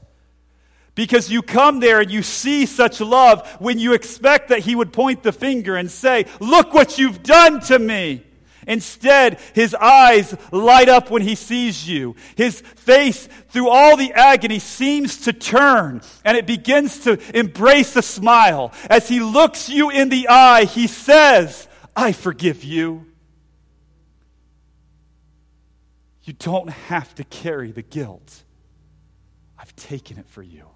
Because 0.95 1.31
you 1.31 1.41
come 1.43 1.81
there 1.81 2.01
and 2.01 2.11
you 2.11 2.23
see 2.23 2.67
such 2.67 3.01
love 3.01 3.49
when 3.61 3.79
you 3.79 3.95
expect 3.95 4.49
that 4.49 4.59
he 4.59 4.75
would 4.75 4.93
point 4.93 5.23
the 5.23 5.33
finger 5.33 5.77
and 5.77 5.91
say, 5.91 6.27
Look 6.41 6.75
what 6.75 6.99
you've 6.99 7.23
done 7.23 7.61
to 7.63 7.79
me. 7.79 8.25
Instead, 8.69 9.41
his 9.55 9.75
eyes 9.75 10.37
light 10.53 10.91
up 10.91 11.11
when 11.11 11.23
he 11.23 11.35
sees 11.35 11.89
you. 11.89 12.15
His 12.37 12.61
face, 12.61 13.27
through 13.49 13.71
all 13.71 13.97
the 13.97 14.13
agony, 14.13 14.59
seems 14.59 15.23
to 15.23 15.33
turn 15.33 16.03
and 16.23 16.37
it 16.37 16.47
begins 16.47 17.01
to 17.01 17.19
embrace 17.37 17.97
a 17.97 18.03
smile. 18.03 18.73
As 18.91 19.09
he 19.09 19.21
looks 19.21 19.71
you 19.71 19.89
in 19.89 20.11
the 20.11 20.29
eye, 20.29 20.67
he 20.67 20.87
says, 20.87 21.67
I 21.97 22.13
forgive 22.13 22.63
you. 22.63 23.07
You 26.25 26.35
don't 26.35 26.69
have 26.69 27.15
to 27.15 27.25
carry 27.25 27.73
the 27.73 27.81
guilt. 27.81 28.45
I've 29.59 29.75
taken 29.77 30.19
it 30.19 30.29
for 30.29 30.43
you. 30.43 30.67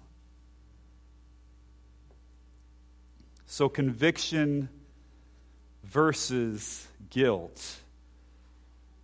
So, 3.45 3.69
conviction 3.69 4.69
versus 5.93 6.87
guilt. 7.11 7.77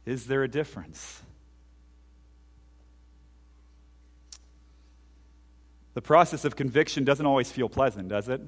Is 0.07 0.25
there 0.25 0.43
a 0.43 0.47
difference? 0.47 1.21
The 5.93 6.01
process 6.01 6.45
of 6.45 6.55
conviction 6.55 7.03
doesn't 7.03 7.25
always 7.25 7.51
feel 7.51 7.69
pleasant, 7.69 8.07
does 8.07 8.27
it? 8.27 8.41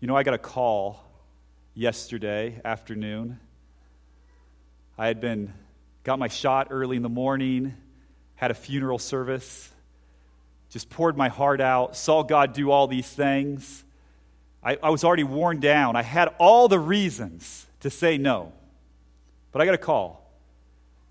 You 0.00 0.08
know, 0.08 0.16
I 0.16 0.24
got 0.24 0.34
a 0.34 0.38
call 0.38 1.02
yesterday 1.74 2.60
afternoon. 2.62 3.40
I 4.98 5.06
had 5.06 5.22
been 5.22 5.54
got 6.04 6.18
my 6.18 6.28
shot 6.28 6.68
early 6.70 6.96
in 6.96 7.02
the 7.02 7.08
morning, 7.08 7.74
had 8.34 8.50
a 8.50 8.54
funeral 8.54 8.98
service, 8.98 9.70
just 10.68 10.90
poured 10.90 11.16
my 11.16 11.28
heart 11.28 11.62
out, 11.62 11.96
saw 11.96 12.22
God 12.22 12.52
do 12.52 12.70
all 12.70 12.86
these 12.86 13.08
things. 13.08 13.84
I, 14.62 14.76
I 14.82 14.90
was 14.90 15.04
already 15.04 15.24
worn 15.24 15.60
down. 15.60 15.96
I 15.96 16.02
had 16.02 16.34
all 16.38 16.68
the 16.68 16.78
reasons 16.78 17.66
to 17.80 17.90
say 17.90 18.18
no. 18.18 18.52
But 19.52 19.62
I 19.62 19.64
got 19.64 19.74
a 19.74 19.78
call. 19.78 20.30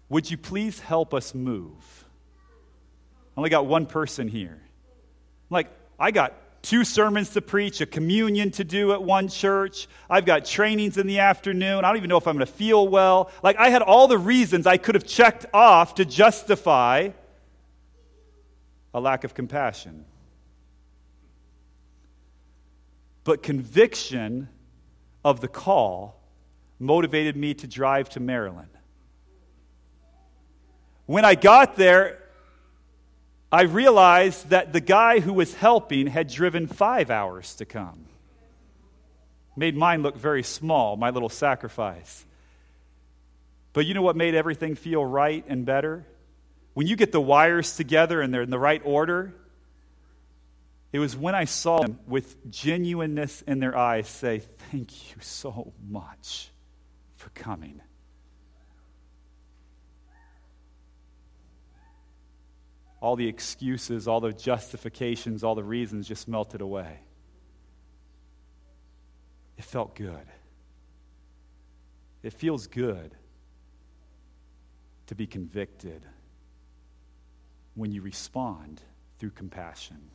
Would 0.09 0.29
you 0.29 0.37
please 0.37 0.79
help 0.79 1.13
us 1.13 1.33
move? 1.33 2.05
I 3.35 3.39
only 3.39 3.49
got 3.49 3.65
one 3.65 3.85
person 3.85 4.27
here. 4.27 4.61
Like, 5.49 5.67
I 5.99 6.11
got 6.11 6.33
two 6.61 6.83
sermons 6.83 7.31
to 7.31 7.41
preach, 7.41 7.81
a 7.81 7.85
communion 7.85 8.51
to 8.51 8.63
do 8.63 8.91
at 8.91 9.01
one 9.01 9.27
church. 9.27 9.87
I've 10.09 10.25
got 10.25 10.45
trainings 10.45 10.97
in 10.97 11.07
the 11.07 11.19
afternoon. 11.19 11.85
I 11.85 11.87
don't 11.89 11.97
even 11.97 12.09
know 12.09 12.17
if 12.17 12.27
I'm 12.27 12.35
going 12.35 12.45
to 12.45 12.51
feel 12.51 12.87
well. 12.87 13.31
Like, 13.43 13.57
I 13.57 13.69
had 13.69 13.81
all 13.81 14.07
the 14.07 14.17
reasons 14.17 14.67
I 14.67 14.77
could 14.77 14.95
have 14.95 15.05
checked 15.05 15.45
off 15.53 15.95
to 15.95 16.05
justify 16.05 17.09
a 18.93 18.99
lack 18.99 19.23
of 19.23 19.33
compassion. 19.33 20.05
But 23.29 23.43
conviction 23.43 24.49
of 25.23 25.39
the 25.39 25.47
call 25.47 26.19
motivated 26.79 27.35
me 27.35 27.53
to 27.53 27.67
drive 27.67 28.09
to 28.09 28.19
Maryland. 28.19 28.71
When 31.05 31.23
I 31.23 31.35
got 31.35 31.75
there, 31.75 32.23
I 33.51 33.65
realized 33.65 34.49
that 34.49 34.73
the 34.73 34.81
guy 34.81 35.19
who 35.19 35.33
was 35.33 35.53
helping 35.53 36.07
had 36.07 36.27
driven 36.27 36.65
five 36.65 37.11
hours 37.11 37.53
to 37.57 37.65
come. 37.65 38.05
Made 39.55 39.77
mine 39.77 40.01
look 40.01 40.17
very 40.17 40.41
small, 40.41 40.97
my 40.97 41.11
little 41.11 41.29
sacrifice. 41.29 42.25
But 43.73 43.85
you 43.85 43.93
know 43.93 44.01
what 44.01 44.15
made 44.15 44.33
everything 44.33 44.73
feel 44.73 45.05
right 45.05 45.45
and 45.47 45.67
better? 45.67 46.03
When 46.73 46.87
you 46.87 46.95
get 46.95 47.11
the 47.11 47.21
wires 47.21 47.75
together 47.75 48.21
and 48.21 48.33
they're 48.33 48.41
in 48.41 48.49
the 48.49 48.57
right 48.57 48.81
order, 48.83 49.35
it 50.91 50.99
was 50.99 51.15
when 51.15 51.35
I 51.35 51.45
saw 51.45 51.81
them 51.81 51.99
with 52.07 52.49
genuineness 52.49 53.43
in 53.43 53.59
their 53.59 53.77
eyes 53.77 54.07
say, 54.07 54.39
Thank 54.71 55.11
you 55.15 55.21
so 55.21 55.73
much 55.87 56.51
for 57.15 57.29
coming. 57.29 57.81
All 63.01 63.15
the 63.15 63.27
excuses, 63.27 64.07
all 64.07 64.19
the 64.19 64.33
justifications, 64.33 65.43
all 65.43 65.55
the 65.55 65.63
reasons 65.63 66.07
just 66.07 66.27
melted 66.27 66.59
away. 66.59 66.99
It 69.57 69.63
felt 69.63 69.95
good. 69.95 70.25
It 72.23 72.33
feels 72.33 72.67
good 72.67 73.15
to 75.07 75.15
be 75.15 75.27
convicted 75.27 76.05
when 77.75 77.91
you 77.91 78.01
respond 78.01 78.81
through 79.17 79.31
compassion. 79.31 80.09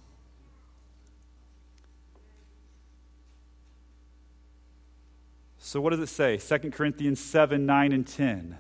So, 5.67 5.81
what 5.81 5.91
does 5.91 6.01
it 6.01 6.11
say? 6.11 6.37
2 6.37 6.73
Corinthians 6.73 7.19
7 7.19 7.65
9 7.65 7.93
and 7.93 8.07
10. 8.07 8.55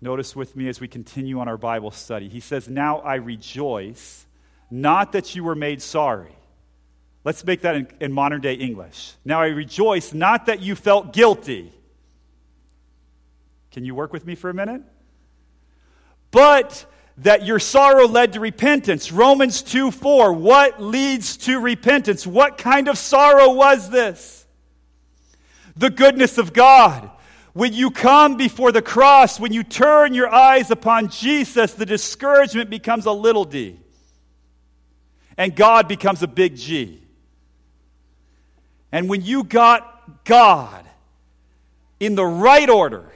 Notice 0.00 0.34
with 0.34 0.56
me 0.56 0.68
as 0.68 0.80
we 0.80 0.88
continue 0.88 1.38
on 1.38 1.46
our 1.46 1.56
Bible 1.56 1.92
study. 1.92 2.28
He 2.28 2.40
says, 2.40 2.68
Now 2.68 2.98
I 2.98 3.14
rejoice, 3.14 4.26
not 4.72 5.12
that 5.12 5.36
you 5.36 5.44
were 5.44 5.54
made 5.54 5.80
sorry. 5.80 6.34
Let's 7.22 7.44
make 7.44 7.60
that 7.60 7.76
in, 7.76 7.88
in 8.00 8.12
modern 8.12 8.40
day 8.40 8.54
English. 8.54 9.12
Now 9.24 9.40
I 9.40 9.46
rejoice, 9.46 10.12
not 10.12 10.46
that 10.46 10.58
you 10.58 10.74
felt 10.74 11.12
guilty. 11.12 11.72
Can 13.70 13.84
you 13.84 13.94
work 13.94 14.12
with 14.12 14.26
me 14.26 14.34
for 14.34 14.50
a 14.50 14.54
minute? 14.54 14.82
But 16.32 16.86
that 17.18 17.46
your 17.46 17.60
sorrow 17.60 18.08
led 18.08 18.32
to 18.32 18.40
repentance. 18.40 19.12
Romans 19.12 19.62
2 19.62 19.92
4. 19.92 20.32
What 20.32 20.82
leads 20.82 21.36
to 21.36 21.60
repentance? 21.60 22.26
What 22.26 22.58
kind 22.58 22.88
of 22.88 22.98
sorrow 22.98 23.52
was 23.52 23.90
this? 23.90 24.39
The 25.76 25.90
goodness 25.90 26.38
of 26.38 26.52
God. 26.52 27.10
When 27.52 27.72
you 27.72 27.90
come 27.90 28.36
before 28.36 28.70
the 28.70 28.82
cross, 28.82 29.40
when 29.40 29.52
you 29.52 29.64
turn 29.64 30.14
your 30.14 30.32
eyes 30.32 30.70
upon 30.70 31.08
Jesus, 31.08 31.74
the 31.74 31.86
discouragement 31.86 32.70
becomes 32.70 33.06
a 33.06 33.12
little 33.12 33.44
d. 33.44 33.80
And 35.36 35.56
God 35.56 35.88
becomes 35.88 36.22
a 36.22 36.28
big 36.28 36.56
G. 36.56 37.02
And 38.92 39.08
when 39.08 39.22
you 39.22 39.42
got 39.42 40.24
God 40.24 40.84
in 41.98 42.14
the 42.14 42.26
right 42.26 42.68
order, 42.68 43.10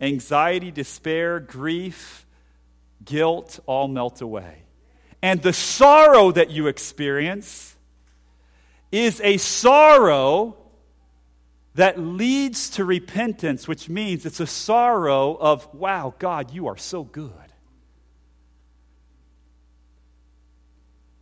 anxiety, 0.00 0.70
despair, 0.70 1.40
grief, 1.40 2.26
guilt 3.04 3.60
all 3.66 3.88
melt 3.88 4.20
away. 4.20 4.62
And 5.22 5.40
the 5.42 5.52
sorrow 5.52 6.32
that 6.32 6.50
you 6.50 6.66
experience 6.66 7.76
is 8.92 9.20
a 9.22 9.36
sorrow 9.38 10.56
that 11.76 11.98
leads 11.98 12.70
to 12.70 12.84
repentance, 12.84 13.66
which 13.66 13.88
means 13.88 14.26
it's 14.26 14.40
a 14.40 14.46
sorrow 14.46 15.34
of, 15.34 15.72
wow, 15.74 16.14
God, 16.18 16.52
you 16.52 16.66
are 16.66 16.76
so 16.76 17.04
good. 17.04 17.32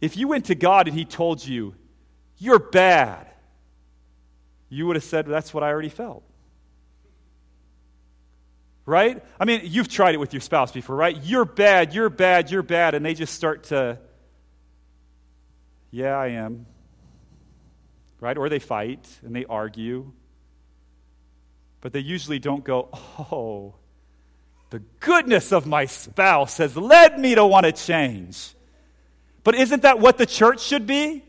If 0.01 0.17
you 0.17 0.27
went 0.29 0.47
to 0.47 0.55
God 0.55 0.89
and 0.89 0.97
He 0.97 1.05
told 1.05 1.45
you, 1.47 1.75
you're 2.39 2.59
bad, 2.59 3.27
you 4.69 4.87
would 4.87 4.97
have 4.97 5.05
said, 5.05 5.27
that's 5.27 5.55
what 5.55 5.63
I 5.63 5.69
already 5.69 5.89
felt 5.89 6.25
right? 8.87 9.23
I 9.41 9.45
mean, 9.45 9.63
you've 9.65 9.89
tried 9.89 10.15
it 10.15 10.19
with 10.19 10.33
your 10.33 10.41
spouse 10.41 10.73
before, 10.73 10.97
right? 10.97 11.17
You're 11.23 11.45
bad, 11.45 11.95
you're 11.95 12.11
bad, 12.11 12.51
you're 12.51 12.63
bad, 12.63 12.95
and 12.95 13.05
they 13.05 13.15
just 13.15 13.35
start 13.35 13.65
to, 13.65 13.99
yeah, 15.91 16.17
I 16.17 16.29
am, 16.29 16.67
right? 18.21 18.37
Or 18.37 18.49
they 18.49 18.59
fight 18.59 19.07
and 19.23 19.35
they 19.35 19.45
argue. 19.47 20.13
But 21.85 21.93
they 21.93 22.01
usually 22.01 22.39
don't 22.39 22.65
go, 22.65 22.89
oh, 23.31 23.75
the 24.71 24.79
goodness 25.01 25.53
of 25.53 25.67
my 25.67 25.85
spouse 25.85 26.57
has 26.57 26.79
led 26.79 27.21
me 27.21 27.35
to 27.35 27.45
want 27.45 27.67
to 27.67 27.73
change. 27.73 28.55
But 29.43 29.55
isn't 29.55 29.83
that 29.83 29.99
what 29.99 30.17
the 30.17 30.25
church 30.25 30.63
should 30.63 30.87
be? 30.87 31.23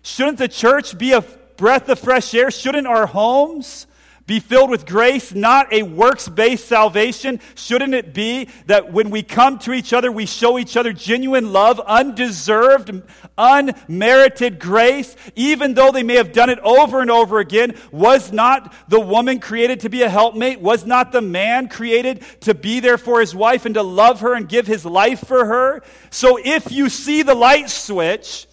Shouldn't 0.00 0.38
the 0.38 0.48
church 0.48 0.96
be 0.96 1.12
a 1.12 1.20
breath 1.20 1.90
of 1.90 1.98
fresh 1.98 2.32
air? 2.32 2.50
Shouldn't 2.50 2.86
our 2.86 3.04
homes 3.04 3.86
be 4.26 4.40
filled 4.40 4.70
with 4.70 4.86
grace, 4.86 5.34
not 5.34 5.70
a 5.72 5.82
works 5.82 6.28
based 6.28 6.66
salvation? 6.66 7.40
Shouldn't 7.54 7.92
it 7.92 8.14
be 8.14 8.48
that 8.66 8.90
when 8.90 9.10
we 9.10 9.22
come 9.22 9.58
to 9.60 9.72
each 9.72 9.92
other, 9.92 10.10
we 10.10 10.24
show 10.24 10.58
each 10.58 10.78
other 10.78 10.94
genuine 10.94 11.52
love, 11.52 11.78
undeserved, 11.80 13.02
unmerited 13.36 14.58
grace, 14.58 15.14
even 15.36 15.74
though 15.74 15.92
they 15.92 16.02
may 16.02 16.14
have 16.14 16.32
done 16.32 16.48
it 16.48 16.58
over 16.60 17.00
and 17.00 17.10
over 17.10 17.38
again? 17.38 17.76
Was 17.92 18.32
not 18.32 18.74
the 18.88 19.00
woman 19.00 19.40
created 19.40 19.80
to 19.80 19.90
be 19.90 20.02
a 20.02 20.08
helpmate? 20.08 20.60
Was 20.60 20.86
not 20.86 21.12
the 21.12 21.22
man 21.22 21.68
created 21.68 22.24
to 22.40 22.54
be 22.54 22.80
there 22.80 22.98
for 22.98 23.20
his 23.20 23.34
wife 23.34 23.66
and 23.66 23.74
to 23.74 23.82
love 23.82 24.20
her 24.20 24.34
and 24.34 24.48
give 24.48 24.66
his 24.66 24.86
life 24.86 25.26
for 25.26 25.44
her? 25.44 25.82
So 26.08 26.38
if 26.42 26.72
you 26.72 26.88
see 26.88 27.22
the 27.22 27.34
light 27.34 27.68
switch, 27.68 28.46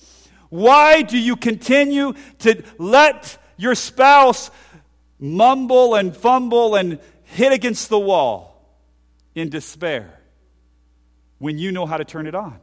why 0.50 1.02
do 1.02 1.18
you 1.18 1.38
continue 1.38 2.14
to 2.40 2.62
let 2.78 3.38
your 3.56 3.74
spouse 3.74 4.52
mumble 5.22 5.96
and 5.96 6.18
fumble 6.18 6.76
and 6.76 7.00
hit 7.24 7.54
against 7.54 7.88
the 7.88 8.00
wall 8.00 8.60
in 9.36 9.50
despair 9.50 10.20
when 11.38 11.58
you 11.58 11.72
know 11.72 11.86
how 11.86 11.96
to 11.96 12.04
turn 12.04 12.28
it 12.28 12.36
on. 12.36 12.60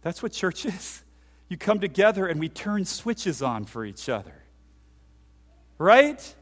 That's 0.00 0.22
what 0.22 0.32
church 0.32 0.66
is. 0.66 1.02
You 1.48 1.56
come 1.56 1.78
together 1.78 2.26
and 2.26 2.40
we 2.40 2.48
turn 2.48 2.84
switches 2.84 3.42
on 3.42 3.66
for 3.66 3.84
each 3.84 4.08
other. 4.08 4.34
Right? 5.78 6.34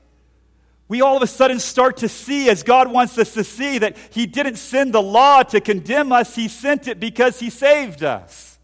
We 0.86 1.00
all 1.00 1.16
of 1.16 1.22
a 1.22 1.26
sudden 1.26 1.58
start 1.58 1.98
to 1.98 2.08
see, 2.08 2.48
as 2.48 2.62
God 2.62 2.90
wants 2.90 3.18
us 3.18 3.34
to 3.34 3.42
see, 3.44 3.78
that 3.78 3.96
He 4.10 4.26
didn't 4.26 4.56
send 4.56 4.94
the 4.94 5.02
law 5.02 5.42
to 5.42 5.60
condemn 5.60 6.12
us, 6.12 6.36
He 6.36 6.48
sent 6.48 6.88
it 6.88 7.00
because 7.00 7.40
He 7.40 7.50
saved 7.50 8.04
us. 8.04 8.58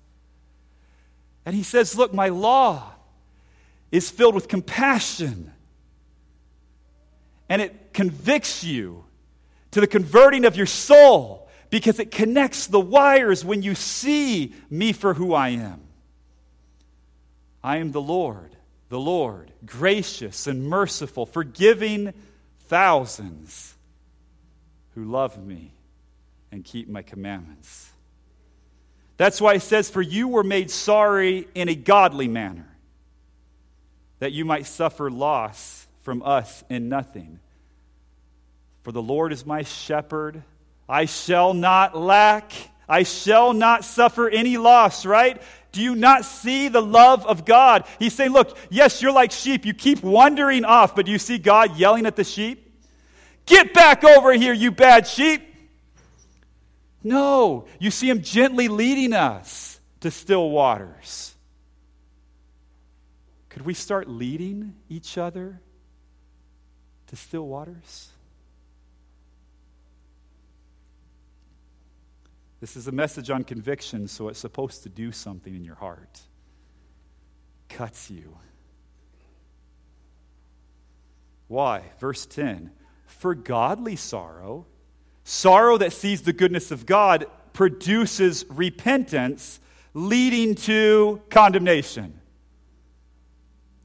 And 1.44 1.54
He 1.54 1.62
says, 1.62 1.96
Look, 1.96 2.14
my 2.14 2.28
law 2.28 2.92
is 3.90 4.10
filled 4.10 4.34
with 4.34 4.48
compassion. 4.48 5.52
And 7.48 7.60
it 7.60 7.92
convicts 7.92 8.62
you 8.62 9.04
to 9.72 9.80
the 9.80 9.86
converting 9.86 10.44
of 10.44 10.56
your 10.56 10.66
soul 10.66 11.48
because 11.70 11.98
it 11.98 12.10
connects 12.10 12.66
the 12.66 12.80
wires 12.80 13.44
when 13.44 13.62
you 13.62 13.74
see 13.74 14.54
me 14.68 14.92
for 14.92 15.14
who 15.14 15.34
I 15.34 15.50
am. 15.50 15.80
I 17.62 17.78
am 17.78 17.92
the 17.92 18.00
Lord, 18.00 18.56
the 18.88 18.98
Lord, 18.98 19.52
gracious 19.66 20.46
and 20.46 20.64
merciful, 20.64 21.26
forgiving 21.26 22.12
thousands 22.68 23.74
who 24.94 25.04
love 25.04 25.44
me 25.44 25.72
and 26.50 26.64
keep 26.64 26.88
my 26.88 27.02
commandments. 27.02 27.90
That's 29.16 29.40
why 29.40 29.54
it 29.54 29.62
says, 29.62 29.90
For 29.90 30.00
you 30.00 30.28
were 30.28 30.42
made 30.42 30.70
sorry 30.70 31.46
in 31.54 31.68
a 31.68 31.74
godly 31.74 32.26
manner 32.26 32.69
that 34.20 34.32
you 34.32 34.44
might 34.44 34.66
suffer 34.66 35.10
loss 35.10 35.86
from 36.02 36.22
us 36.22 36.62
in 36.70 36.88
nothing. 36.88 37.40
For 38.82 38.92
the 38.92 39.02
Lord 39.02 39.32
is 39.32 39.44
my 39.44 39.62
shepherd. 39.62 40.42
I 40.88 41.06
shall 41.06 41.52
not 41.52 41.96
lack. 41.96 42.52
I 42.88 43.02
shall 43.02 43.52
not 43.52 43.84
suffer 43.84 44.28
any 44.28 44.56
loss, 44.56 45.04
right? 45.04 45.40
Do 45.72 45.80
you 45.80 45.94
not 45.94 46.24
see 46.24 46.68
the 46.68 46.80
love 46.80 47.26
of 47.26 47.44
God? 47.44 47.84
He's 47.98 48.14
saying, 48.14 48.32
Look, 48.32 48.56
yes, 48.70 49.00
you're 49.00 49.12
like 49.12 49.32
sheep. 49.32 49.64
You 49.64 49.74
keep 49.74 50.02
wandering 50.02 50.64
off, 50.64 50.96
but 50.96 51.06
do 51.06 51.12
you 51.12 51.18
see 51.18 51.38
God 51.38 51.76
yelling 51.76 52.06
at 52.06 52.16
the 52.16 52.24
sheep? 52.24 52.66
Get 53.46 53.72
back 53.72 54.04
over 54.04 54.32
here, 54.32 54.52
you 54.52 54.70
bad 54.70 55.06
sheep. 55.06 55.42
No, 57.02 57.66
you 57.78 57.90
see 57.90 58.10
Him 58.10 58.22
gently 58.22 58.68
leading 58.68 59.12
us 59.12 59.80
to 60.00 60.10
still 60.10 60.50
waters. 60.50 61.29
Could 63.50 63.66
we 63.66 63.74
start 63.74 64.08
leading 64.08 64.74
each 64.88 65.18
other 65.18 65.60
to 67.08 67.16
still 67.16 67.46
waters? 67.46 68.08
This 72.60 72.76
is 72.76 72.86
a 72.86 72.92
message 72.92 73.28
on 73.28 73.42
conviction, 73.42 74.06
so 74.06 74.28
it's 74.28 74.38
supposed 74.38 74.84
to 74.84 74.88
do 74.88 75.10
something 75.10 75.54
in 75.54 75.64
your 75.64 75.74
heart. 75.74 76.20
Cuts 77.68 78.10
you. 78.10 78.36
Why? 81.48 81.82
Verse 81.98 82.26
10 82.26 82.70
For 83.06 83.34
godly 83.34 83.96
sorrow, 83.96 84.66
sorrow 85.24 85.76
that 85.78 85.92
sees 85.92 86.22
the 86.22 86.32
goodness 86.32 86.70
of 86.70 86.86
God, 86.86 87.26
produces 87.52 88.44
repentance, 88.48 89.58
leading 89.92 90.54
to 90.54 91.20
condemnation 91.30 92.19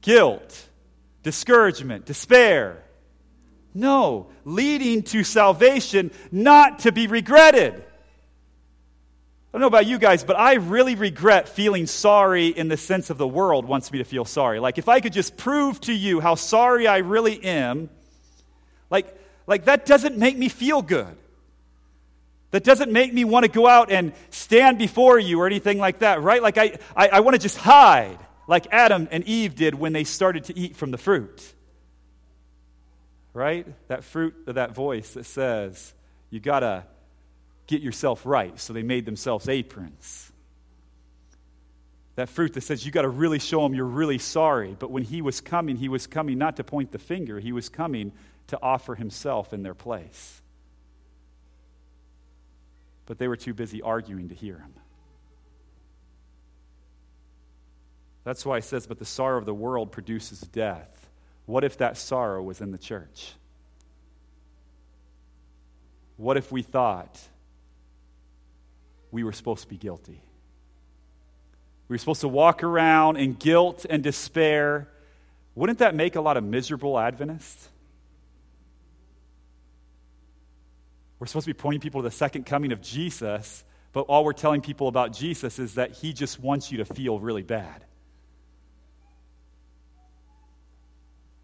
guilt, 0.06 0.68
discouragement, 1.24 2.06
despair. 2.06 2.82
No, 3.74 4.28
leading 4.44 5.02
to 5.02 5.24
salvation, 5.24 6.12
not 6.30 6.78
to 6.80 6.92
be 6.92 7.08
regretted. 7.08 7.74
I 7.74 7.82
don't 9.52 9.60
know 9.60 9.66
about 9.66 9.86
you 9.86 9.98
guys, 9.98 10.22
but 10.22 10.38
I 10.38 10.54
really 10.54 10.94
regret 10.94 11.48
feeling 11.48 11.86
sorry 11.86 12.46
in 12.46 12.68
the 12.68 12.76
sense 12.76 13.10
of 13.10 13.18
the 13.18 13.26
world 13.26 13.64
wants 13.64 13.90
me 13.90 13.98
to 13.98 14.04
feel 14.04 14.24
sorry. 14.24 14.60
Like, 14.60 14.78
if 14.78 14.88
I 14.88 15.00
could 15.00 15.12
just 15.12 15.36
prove 15.36 15.80
to 15.82 15.92
you 15.92 16.20
how 16.20 16.36
sorry 16.36 16.86
I 16.86 16.98
really 16.98 17.42
am, 17.42 17.90
like, 18.90 19.12
like 19.48 19.64
that 19.64 19.86
doesn't 19.86 20.16
make 20.16 20.38
me 20.38 20.48
feel 20.48 20.82
good. 20.82 21.16
That 22.52 22.62
doesn't 22.62 22.92
make 22.92 23.12
me 23.12 23.24
want 23.24 23.44
to 23.44 23.50
go 23.50 23.66
out 23.66 23.90
and 23.90 24.12
stand 24.30 24.78
before 24.78 25.18
you 25.18 25.40
or 25.40 25.46
anything 25.46 25.78
like 25.78 25.98
that, 25.98 26.22
right? 26.22 26.40
Like, 26.40 26.58
I, 26.58 26.78
I, 26.94 27.08
I 27.08 27.20
want 27.20 27.34
to 27.34 27.40
just 27.40 27.58
hide 27.58 28.18
like 28.46 28.66
Adam 28.70 29.08
and 29.10 29.24
Eve 29.24 29.54
did 29.54 29.74
when 29.74 29.92
they 29.92 30.04
started 30.04 30.44
to 30.44 30.58
eat 30.58 30.76
from 30.76 30.90
the 30.90 30.98
fruit. 30.98 31.52
Right? 33.32 33.66
That 33.88 34.04
fruit 34.04 34.34
of 34.46 34.54
that 34.54 34.74
voice 34.74 35.12
that 35.14 35.24
says, 35.26 35.92
you 36.30 36.40
got 36.40 36.60
to 36.60 36.84
get 37.66 37.82
yourself 37.82 38.24
right. 38.24 38.58
So 38.58 38.72
they 38.72 38.82
made 38.82 39.04
themselves 39.04 39.48
aprons. 39.48 40.32
That 42.14 42.30
fruit 42.30 42.54
that 42.54 42.62
says 42.62 42.86
you 42.86 42.92
got 42.92 43.02
to 43.02 43.10
really 43.10 43.38
show 43.38 43.62
them 43.62 43.74
you're 43.74 43.84
really 43.84 44.18
sorry. 44.18 44.74
But 44.78 44.90
when 44.90 45.02
he 45.02 45.20
was 45.20 45.40
coming, 45.40 45.76
he 45.76 45.90
was 45.90 46.06
coming 46.06 46.38
not 46.38 46.56
to 46.56 46.64
point 46.64 46.92
the 46.92 46.98
finger, 46.98 47.38
he 47.38 47.52
was 47.52 47.68
coming 47.68 48.12
to 48.48 48.58
offer 48.62 48.94
himself 48.94 49.52
in 49.52 49.62
their 49.62 49.74
place. 49.74 50.40
But 53.04 53.18
they 53.18 53.28
were 53.28 53.36
too 53.36 53.54
busy 53.54 53.82
arguing 53.82 54.30
to 54.30 54.34
hear 54.34 54.56
him. 54.58 54.72
That's 58.26 58.44
why 58.44 58.56
he 58.56 58.62
says, 58.62 58.88
but 58.88 58.98
the 58.98 59.04
sorrow 59.04 59.38
of 59.38 59.46
the 59.46 59.54
world 59.54 59.92
produces 59.92 60.40
death. 60.40 61.08
What 61.44 61.62
if 61.62 61.78
that 61.78 61.96
sorrow 61.96 62.42
was 62.42 62.60
in 62.60 62.72
the 62.72 62.78
church? 62.78 63.34
What 66.16 66.36
if 66.36 66.50
we 66.50 66.62
thought 66.62 67.20
we 69.12 69.22
were 69.22 69.30
supposed 69.30 69.62
to 69.62 69.68
be 69.68 69.76
guilty? 69.76 70.20
We 71.86 71.94
were 71.94 71.98
supposed 71.98 72.22
to 72.22 72.28
walk 72.28 72.64
around 72.64 73.16
in 73.16 73.34
guilt 73.34 73.86
and 73.88 74.02
despair. 74.02 74.88
Wouldn't 75.54 75.78
that 75.78 75.94
make 75.94 76.16
a 76.16 76.20
lot 76.20 76.36
of 76.36 76.42
miserable 76.42 76.98
Adventists? 76.98 77.68
We're 81.20 81.28
supposed 81.28 81.46
to 81.46 81.54
be 81.54 81.58
pointing 81.58 81.80
people 81.80 82.02
to 82.02 82.08
the 82.08 82.14
second 82.14 82.44
coming 82.44 82.72
of 82.72 82.82
Jesus, 82.82 83.62
but 83.92 84.00
all 84.00 84.24
we're 84.24 84.32
telling 84.32 84.62
people 84.62 84.88
about 84.88 85.12
Jesus 85.12 85.60
is 85.60 85.74
that 85.74 85.92
he 85.92 86.12
just 86.12 86.40
wants 86.40 86.72
you 86.72 86.78
to 86.78 86.84
feel 86.84 87.20
really 87.20 87.44
bad. 87.44 87.84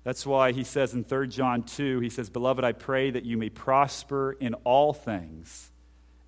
That's 0.04 0.26
why 0.26 0.52
he 0.52 0.64
says 0.64 0.94
in 0.94 1.04
3 1.04 1.28
John 1.28 1.62
2, 1.62 2.00
he 2.00 2.08
says, 2.08 2.28
Beloved, 2.28 2.64
I 2.64 2.72
pray 2.72 3.10
that 3.10 3.24
you 3.24 3.36
may 3.36 3.50
prosper 3.50 4.32
in 4.32 4.54
all 4.64 4.92
things 4.92 5.70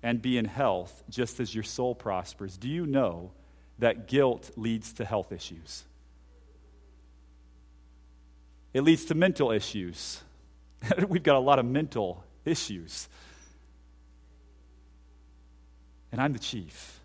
and 0.01 0.21
be 0.21 0.37
in 0.37 0.45
health, 0.45 1.03
just 1.09 1.39
as 1.39 1.53
your 1.53 1.63
soul 1.63 1.93
prospers. 1.93 2.57
Do 2.57 2.69
you 2.69 2.85
know 2.85 3.31
that 3.79 4.07
guilt 4.07 4.51
leads 4.55 4.93
to 4.93 5.05
health 5.05 5.31
issues? 5.31 5.83
It 8.73 8.81
leads 8.81 9.05
to 9.05 9.15
mental 9.15 9.51
issues. 9.51 10.21
We've 11.07 11.23
got 11.23 11.35
a 11.35 11.39
lot 11.39 11.59
of 11.59 11.65
mental 11.65 12.23
issues. 12.45 13.09
And 16.11 16.21
I'm 16.21 16.31
the 16.31 16.39
chief. 16.39 16.99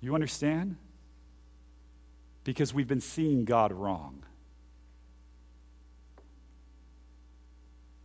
You 0.00 0.14
understand? 0.14 0.76
Because 2.44 2.72
we've 2.72 2.88
been 2.88 3.00
seeing 3.00 3.44
God 3.44 3.72
wrong. 3.72 4.22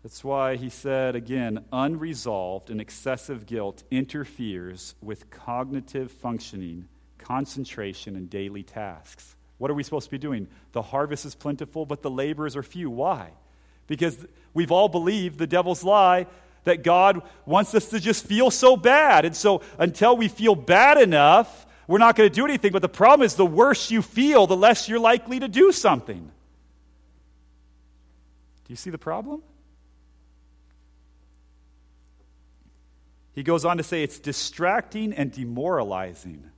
That's 0.02 0.24
why 0.24 0.56
he 0.56 0.70
said 0.70 1.16
again 1.16 1.66
unresolved 1.74 2.70
and 2.70 2.80
excessive 2.80 3.46
guilt 3.46 3.84
interferes 3.92 4.96
with 5.02 5.30
cognitive 5.30 6.10
functioning, 6.10 6.88
concentration, 7.18 8.16
and 8.16 8.30
daily 8.30 8.64
tasks. 8.64 9.36
What 9.58 9.70
are 9.70 9.74
we 9.74 9.84
supposed 9.84 10.06
to 10.06 10.12
be 10.12 10.18
doing? 10.18 10.48
The 10.72 10.82
harvest 10.82 11.26
is 11.26 11.36
plentiful, 11.36 11.86
but 11.86 12.02
the 12.02 12.10
laborers 12.10 12.56
are 12.56 12.64
few. 12.64 12.90
Why? 12.90 13.32
Because 13.88 14.26
we've 14.54 14.72
all 14.72 14.88
believed 14.88 15.38
the 15.38 15.48
devil's 15.48 15.84
lie 15.84 16.28
that 16.64 16.82
God 16.82 17.22
wants 17.46 17.76
us 17.76 17.88
to 17.90 18.00
just 18.00 18.26
feel 18.26 18.52
so 18.52 18.78
bad. 18.78 19.26
And 19.26 19.36
so 19.36 19.62
until 19.78 20.16
we 20.16 20.30
feel 20.30 20.56
bad 20.56 20.98
enough, 20.98 21.66
we're 21.90 21.98
not 21.98 22.16
going 22.16 22.30
to 22.30 22.34
do 22.34 22.46
anything. 22.46 22.72
But 22.72 22.84
the 22.84 22.88
problem 22.88 23.26
is, 23.26 23.34
the 23.34 23.44
worse 23.44 23.90
you 23.90 24.04
feel, 24.04 24.46
the 24.46 24.56
less 24.56 24.88
you're 24.88 25.00
likely 25.00 25.40
to 25.40 25.48
do 25.48 25.72
something. 25.72 26.20
Do 26.20 26.32
you 28.72 28.76
see 28.76 28.92
the 28.92 29.00
problem? 29.00 29.42
He 33.34 33.42
goes 33.42 33.66
on 33.66 33.78
to 33.78 33.84
say 33.84 34.04
it's 34.04 34.20
distracting 34.20 35.14
and 35.14 35.32
demoralizing 35.32 36.52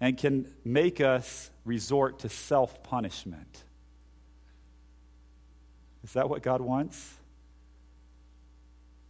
and 0.00 0.16
can 0.16 0.46
make 0.64 1.00
us 1.00 1.50
resort 1.64 2.20
to 2.20 2.28
self 2.28 2.84
punishment. 2.84 3.64
Is 6.04 6.12
that 6.12 6.30
what 6.30 6.42
God 6.42 6.60
wants? 6.60 7.14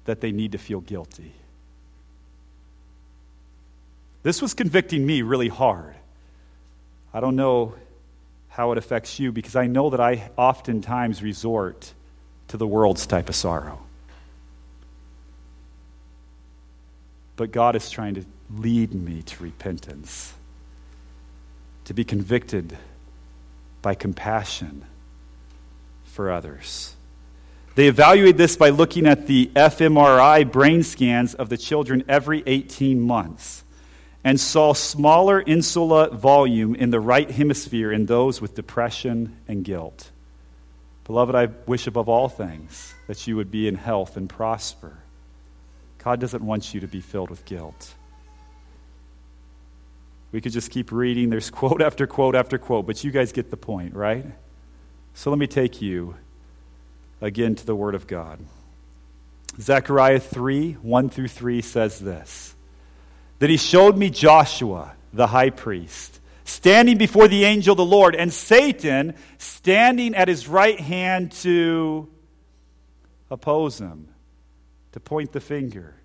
that 0.06 0.22
they 0.22 0.32
need 0.32 0.54
to 0.54 0.58
feel 0.58 0.80
guilty? 0.80 1.34
This 4.24 4.42
was 4.42 4.54
convicting 4.54 5.06
me 5.06 5.22
really 5.22 5.50
hard. 5.50 5.96
I 7.14 7.20
don't 7.20 7.36
know 7.36 7.76
how 8.48 8.72
it 8.72 8.78
affects 8.78 9.20
you 9.20 9.34
because 9.34 9.58
I 9.58 9.68
know 9.68 9.90
that 9.90 10.00
I 10.00 10.32
oftentimes 10.38 11.22
resort 11.22 11.94
to 12.48 12.56
the 12.56 12.66
world's 12.66 13.06
type 13.06 13.28
of 13.28 13.36
sorrow. 13.36 13.82
But 17.36 17.52
God 17.52 17.76
is 17.76 17.92
trying 17.92 18.16
to 18.16 18.26
lead 18.56 18.94
me 18.94 19.22
to 19.24 19.44
repentance, 19.44 20.34
to 21.84 21.94
be 21.94 22.06
convicted 22.06 22.78
by 23.82 23.96
compassion 23.96 24.86
for 26.20 26.30
others. 26.30 26.98
They 27.76 27.88
evaluated 27.88 28.36
this 28.36 28.58
by 28.58 28.72
looking 28.72 29.08
at 29.08 29.26
the 29.26 29.50
fMRI 29.56 30.52
brain 30.52 30.84
scans 30.84 31.34
of 31.34 31.48
the 31.48 31.58
children 31.58 32.04
every 32.10 32.44
18 32.46 33.00
months 33.00 33.64
and 34.22 34.38
saw 34.38 34.74
smaller 34.74 35.40
insula 35.40 36.10
volume 36.10 36.76
in 36.76 36.90
the 36.90 37.00
right 37.00 37.32
hemisphere 37.32 37.90
in 37.90 38.06
those 38.06 38.42
with 38.42 38.54
depression 38.54 39.38
and 39.48 39.64
guilt. 39.64 40.12
Beloved, 41.06 41.36
I 41.36 41.46
wish 41.66 41.88
above 41.88 42.10
all 42.10 42.28
things 42.28 42.94
that 43.08 43.26
you 43.26 43.38
would 43.38 43.50
be 43.50 43.70
in 43.70 43.76
health 43.76 44.18
and 44.18 44.30
prosper 44.30 44.98
God 46.00 46.20
doesn't 46.20 46.44
want 46.44 46.74
you 46.74 46.82
to 46.82 46.88
be 46.88 47.00
filled 47.00 47.30
with 47.30 47.46
guilt. 47.46 47.94
We 50.34 50.42
could 50.42 50.52
just 50.52 50.70
keep 50.70 50.92
reading. 50.92 51.30
There's 51.30 51.50
quote 51.62 51.82
after 51.82 52.06
quote 52.08 52.36
after 52.36 52.58
quote, 52.58 52.88
but 52.88 53.06
you 53.06 53.12
guys 53.12 53.32
get 53.32 53.50
the 53.50 53.56
point, 53.56 53.96
right? 53.96 54.26
So 55.14 55.30
let 55.30 55.40
me 55.40 55.48
take 55.48 55.82
you 55.82 56.16
again 57.22 57.56
to 57.56 57.66
the 57.66 57.76
Word 57.76 57.96
of 57.96 58.08
God. 58.08 58.40
Zechariah 59.60 60.20
3 60.20 60.74
1 60.74 61.10
through 61.10 61.28
3 61.28 61.62
says 61.62 62.00
this 62.00 62.56
That 63.40 63.50
he 63.50 63.58
showed 63.58 63.98
me 63.98 64.10
Joshua, 64.10 64.94
the 65.14 65.28
high 65.28 65.50
priest, 65.50 66.20
standing 66.46 66.98
before 66.98 67.28
the 67.28 67.44
angel 67.44 67.74
of 67.74 67.78
the 67.78 67.86
Lord, 67.86 68.16
and 68.16 68.32
Satan 68.32 69.16
standing 69.38 70.16
at 70.16 70.28
his 70.28 70.48
right 70.48 70.80
hand 70.80 71.32
to 71.44 72.08
oppose 73.30 73.80
him 73.80 74.08
to 74.92 75.00
point 75.00 75.32
the 75.32 75.40
finger, 75.40 75.96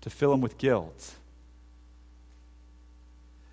to 0.00 0.10
fill 0.10 0.32
him 0.32 0.40
with 0.40 0.58
guilt. 0.58 1.14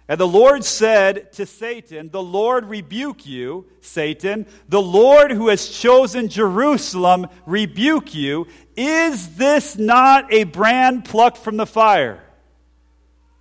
And 0.10 0.20
the 0.20 0.28
Lord 0.28 0.64
said 0.64 1.34
to 1.34 1.46
Satan, 1.46 2.10
The 2.10 2.24
Lord 2.24 2.66
rebuke 2.66 3.26
you, 3.26 3.66
Satan. 3.82 4.46
The 4.70 4.82
Lord 4.82 5.32
who 5.32 5.50
has 5.50 5.68
chosen 5.68 6.30
Jerusalem 6.30 7.28
rebuke 7.46 8.16
you. 8.16 8.48
Is 8.78 9.36
this 9.36 9.78
not 9.78 10.32
a 10.32 10.46
brand 10.46 11.04
plucked 11.04 11.40
from 11.40 11.58
the 11.58 11.66
fire? 11.66 12.24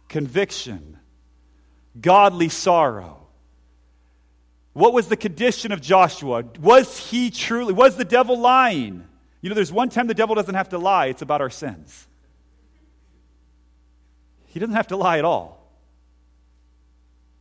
Conviction, 0.09 0.99
godly 2.01 2.49
sorrow. 2.49 3.29
What 4.73 4.93
was 4.93 5.07
the 5.09 5.17
condition 5.17 5.71
of 5.71 5.81
Joshua? 5.81 6.45
Was 6.61 6.99
he 6.99 7.31
truly, 7.31 7.73
was 7.73 7.97
the 7.97 8.05
devil 8.05 8.39
lying? 8.39 9.07
You 9.41 9.49
know, 9.49 9.55
there's 9.55 9.73
one 9.73 9.89
time 9.89 10.09
the 10.09 10.15
devil 10.15 10.35
doesn't 10.35 10.55
have 10.55 10.71
to 10.71 10.79
lie, 10.79 11.07
it's 11.07 11.23
about 11.23 11.41
our 11.41 11.51
sins. 11.51 12.09
He 14.47 14.59
doesn't 14.59 14.75
have 14.75 14.89
to 14.89 14.97
lie 14.97 15.19
at 15.19 15.25
all. 15.25 15.66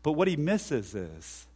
But 0.05 0.11
what 0.11 0.27
he 0.27 0.35
misses 0.35 0.93
is 0.93 1.47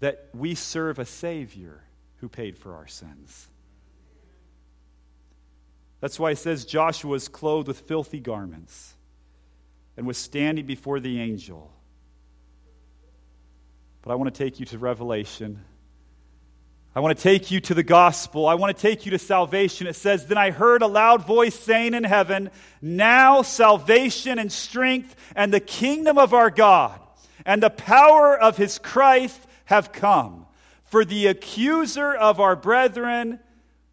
that 0.00 0.28
we 0.34 0.56
serve 0.56 0.98
a 0.98 1.04
Savior 1.04 1.84
who 2.16 2.28
paid 2.28 2.58
for 2.58 2.74
our 2.74 2.88
sins. 2.88 3.46
That's 6.00 6.18
why 6.18 6.32
it 6.32 6.38
says 6.38 6.64
Joshua 6.64 7.12
was 7.12 7.28
clothed 7.28 7.68
with 7.68 7.78
filthy 7.78 8.18
garments 8.18 8.94
and 9.96 10.04
was 10.04 10.18
standing 10.18 10.66
before 10.66 10.98
the 10.98 11.20
angel. 11.20 11.70
But 14.02 14.10
I 14.10 14.16
want 14.16 14.34
to 14.34 14.36
take 14.36 14.58
you 14.58 14.66
to 14.66 14.78
Revelation 14.78 15.60
I 16.96 17.00
want 17.00 17.18
to 17.18 17.22
take 17.22 17.50
you 17.50 17.60
to 17.62 17.74
the 17.74 17.82
gospel. 17.82 18.46
I 18.46 18.54
want 18.54 18.76
to 18.76 18.80
take 18.80 19.04
you 19.04 19.10
to 19.10 19.18
salvation. 19.18 19.88
It 19.88 19.96
says, 19.96 20.26
Then 20.26 20.38
I 20.38 20.52
heard 20.52 20.80
a 20.80 20.86
loud 20.86 21.26
voice 21.26 21.58
saying 21.58 21.92
in 21.92 22.04
heaven, 22.04 22.50
Now 22.80 23.42
salvation 23.42 24.38
and 24.38 24.52
strength 24.52 25.16
and 25.34 25.52
the 25.52 25.58
kingdom 25.58 26.18
of 26.18 26.32
our 26.32 26.50
God 26.50 27.00
and 27.44 27.62
the 27.62 27.70
power 27.70 28.36
of 28.36 28.56
his 28.56 28.78
Christ 28.78 29.40
have 29.66 29.92
come. 29.92 30.46
For 30.84 31.04
the 31.04 31.26
accuser 31.26 32.14
of 32.14 32.40
our 32.40 32.54
brethren, 32.54 33.40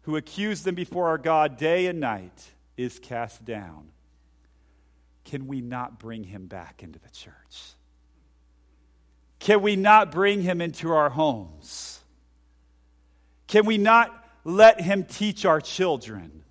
who 0.02 0.16
accused 0.16 0.64
them 0.64 0.74
before 0.74 1.08
our 1.08 1.18
God 1.18 1.56
day 1.56 1.86
and 1.86 2.00
night, 2.00 2.50
is 2.76 2.98
cast 2.98 3.44
down. 3.44 3.88
Can 5.24 5.46
we 5.46 5.60
not 5.60 5.98
bring 5.98 6.24
him 6.24 6.46
back 6.46 6.82
into 6.82 6.98
the 6.98 7.10
church? 7.10 7.74
Can 9.38 9.62
we 9.62 9.76
not 9.76 10.12
bring 10.12 10.42
him 10.42 10.60
into 10.60 10.92
our 10.92 11.10
homes? 11.10 12.00
Can 13.48 13.66
we 13.66 13.78
not 13.78 14.26
let 14.44 14.80
him 14.80 15.04
teach 15.04 15.44
our 15.44 15.60
children? 15.60 16.41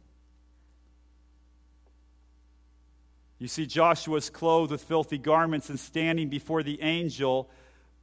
You 3.42 3.48
see, 3.48 3.66
Joshua 3.66 4.18
is 4.18 4.30
clothed 4.30 4.72
with 4.72 4.84
filthy 4.84 5.18
garments 5.18 5.72
and 5.72 5.80
standing 5.80 6.30
before 6.30 6.62
the 6.62 6.80
angel, 6.84 7.50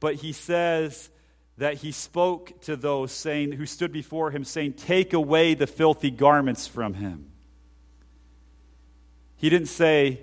but 0.01 0.15
he 0.15 0.33
says 0.33 1.09
that 1.57 1.75
he 1.75 1.93
spoke 1.93 2.59
to 2.63 2.75
those 2.75 3.13
saying, 3.13 3.53
who 3.53 3.65
stood 3.65 3.93
before 3.93 4.31
him, 4.31 4.43
saying, 4.43 4.73
Take 4.73 5.13
away 5.13 5.53
the 5.53 5.65
filthy 5.65 6.11
garments 6.11 6.67
from 6.67 6.93
him. 6.93 7.31
He 9.37 9.49
didn't 9.49 9.69
say, 9.69 10.19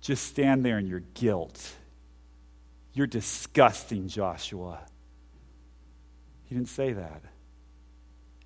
Just 0.00 0.26
stand 0.26 0.64
there 0.64 0.78
in 0.78 0.88
your 0.88 1.04
guilt. 1.14 1.76
You're 2.92 3.06
disgusting, 3.06 4.08
Joshua. 4.08 4.80
He 6.46 6.56
didn't 6.56 6.70
say 6.70 6.92
that. 6.92 7.22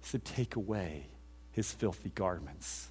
He 0.00 0.04
said, 0.04 0.22
Take 0.22 0.56
away 0.56 1.06
his 1.52 1.72
filthy 1.72 2.10
garments 2.10 2.90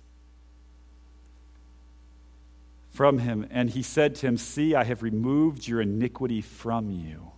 from 2.91 3.17
him. 3.17 3.47
And 3.49 3.69
he 3.69 3.81
said 3.81 4.15
to 4.15 4.27
him, 4.27 4.37
See, 4.37 4.75
I 4.75 4.83
have 4.83 5.01
removed 5.01 5.67
your 5.67 5.81
iniquity 5.81 6.41
from 6.41 6.91
you. 6.91 7.31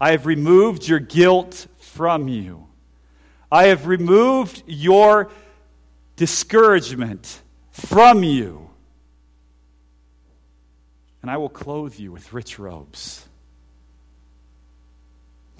I 0.00 0.10
have 0.10 0.26
removed 0.26 0.88
your 0.88 0.98
guilt 0.98 1.68
from 1.78 2.26
you. 2.26 2.66
I 3.50 3.64
have 3.64 3.86
removed 3.86 4.64
your 4.66 5.30
discouragement 6.16 7.40
from 7.70 8.24
you. 8.24 8.70
And 11.20 11.30
I 11.30 11.36
will 11.36 11.48
clothe 11.48 11.98
you 11.98 12.10
with 12.10 12.32
rich 12.32 12.58
robes. 12.58 13.24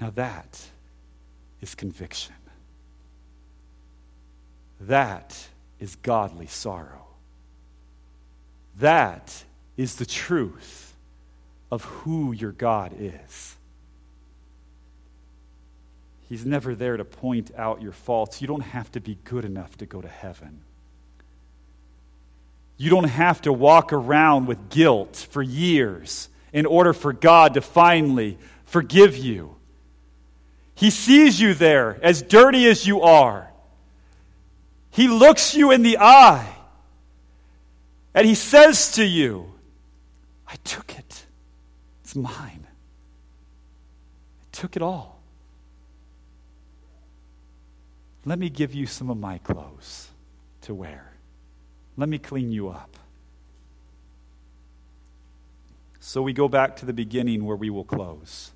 Now 0.01 0.11
that 0.11 0.61
is 1.61 1.77
conviction. 1.77 2.35
That 4.81 5.39
is 5.79 5.95
godly 5.97 6.49
sorrow. 6.49 7.12
That 8.79 9.45
is 9.77 9.97
the 9.97 10.07
truth 10.07 10.95
of 11.71 11.85
who 11.85 12.33
your 12.33 12.53
God 12.53 12.95
is. 12.99 13.57
He's 16.29 16.47
never 16.47 16.75
there 16.75 16.97
to 16.97 17.05
point 17.05 17.51
out 17.57 17.83
your 17.83 17.93
faults. 17.93 18.41
You 18.41 18.47
don't 18.47 18.61
have 18.61 18.91
to 18.93 19.01
be 19.01 19.19
good 19.25 19.45
enough 19.45 19.77
to 19.79 19.87
go 19.87 20.01
to 20.01 20.09
heaven. 20.09 20.63
You 22.77 22.91
don't 22.91 23.05
have 23.05 23.43
to 23.43 23.53
walk 23.53 23.93
around 23.93 24.47
with 24.47 24.71
guilt 24.71 25.27
for 25.31 25.43
years 25.43 26.29
in 26.53 26.67
order 26.67 26.93
for 26.93 27.13
God 27.13 27.55
to 27.55 27.61
finally 27.61 28.39
forgive 28.65 29.17
you. 29.17 29.57
He 30.75 30.91
sees 30.91 31.41
you 31.41 31.55
there, 31.55 31.99
as 32.03 32.23
dirty 32.23 32.67
as 32.67 32.87
you 32.87 33.03
are. 33.03 33.51
He 34.91 35.09
looks 35.09 35.55
you 35.55 35.71
in 35.71 35.83
the 35.83 35.99
eye 35.99 36.49
and 38.15 38.27
he 38.27 38.35
says 38.35 38.93
to 38.93 39.05
you, 39.05 39.53
I 40.47 40.57
took 40.65 40.99
it. 40.99 41.27
It's 42.03 42.15
mine. 42.15 42.67
I 42.67 44.47
took 44.53 44.77
it 44.77 44.83
all. 44.83 45.21
Let 48.25 48.39
me 48.39 48.51
give 48.51 48.75
you 48.75 48.87
some 48.87 49.11
of 49.11 49.19
my 49.19 49.39
clothes 49.39 50.11
to 50.63 50.75
wear. 50.75 51.13
Let 51.97 52.09
me 52.09 52.19
clean 52.19 52.53
you 52.53 52.69
up. 52.69 52.97
So 56.01 56.23
we 56.23 56.33
go 56.33 56.49
back 56.49 56.77
to 56.77 56.87
the 56.87 56.93
beginning 56.93 57.45
where 57.45 57.57
we 57.57 57.71
will 57.71 57.85
close. 57.85 58.53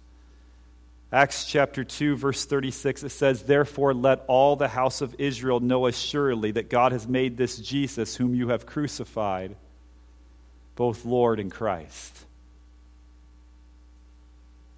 Acts 1.13 1.45
chapter 1.45 1.85
2, 1.85 2.17
verse 2.17 2.45
36, 2.45 3.05
it 3.05 3.09
says, 3.11 3.43
Therefore 3.45 3.95
let 3.95 4.25
all 4.27 4.57
the 4.57 4.69
house 4.69 5.01
of 5.01 5.15
Israel 5.19 5.61
know 5.61 5.87
assuredly 5.87 6.51
that 6.53 6.69
God 6.69 6.91
has 6.91 7.07
made 7.07 7.37
this 7.37 7.59
Jesus, 7.59 8.17
whom 8.17 8.35
you 8.35 8.49
have 8.49 8.67
crucified, 8.67 9.55
both 10.75 11.05
Lord 11.05 11.39
and 11.39 11.51
Christ. 11.51 12.25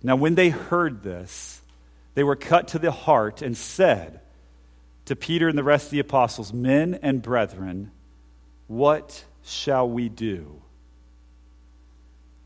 Now, 0.03 0.17
when 0.17 0.35
they 0.35 0.51
heard 0.51 1.03
this, 1.03 1.63
they 2.15 2.23
were 2.23 2.37
cut 2.37 2.69
to 2.69 2.79
the 2.79 2.93
heart 2.93 3.41
and 3.41 3.57
said 3.57 4.21
to 5.07 5.17
Peter 5.17 5.49
and 5.49 5.57
the 5.57 5.65
rest 5.65 5.87
of 5.87 5.91
the 5.93 5.99
apostles, 5.99 6.53
Men 6.53 6.99
and 7.03 7.23
brethren, 7.23 7.91
what 8.67 9.25
shall 9.43 9.89
we 9.89 10.11
do? 10.11 10.61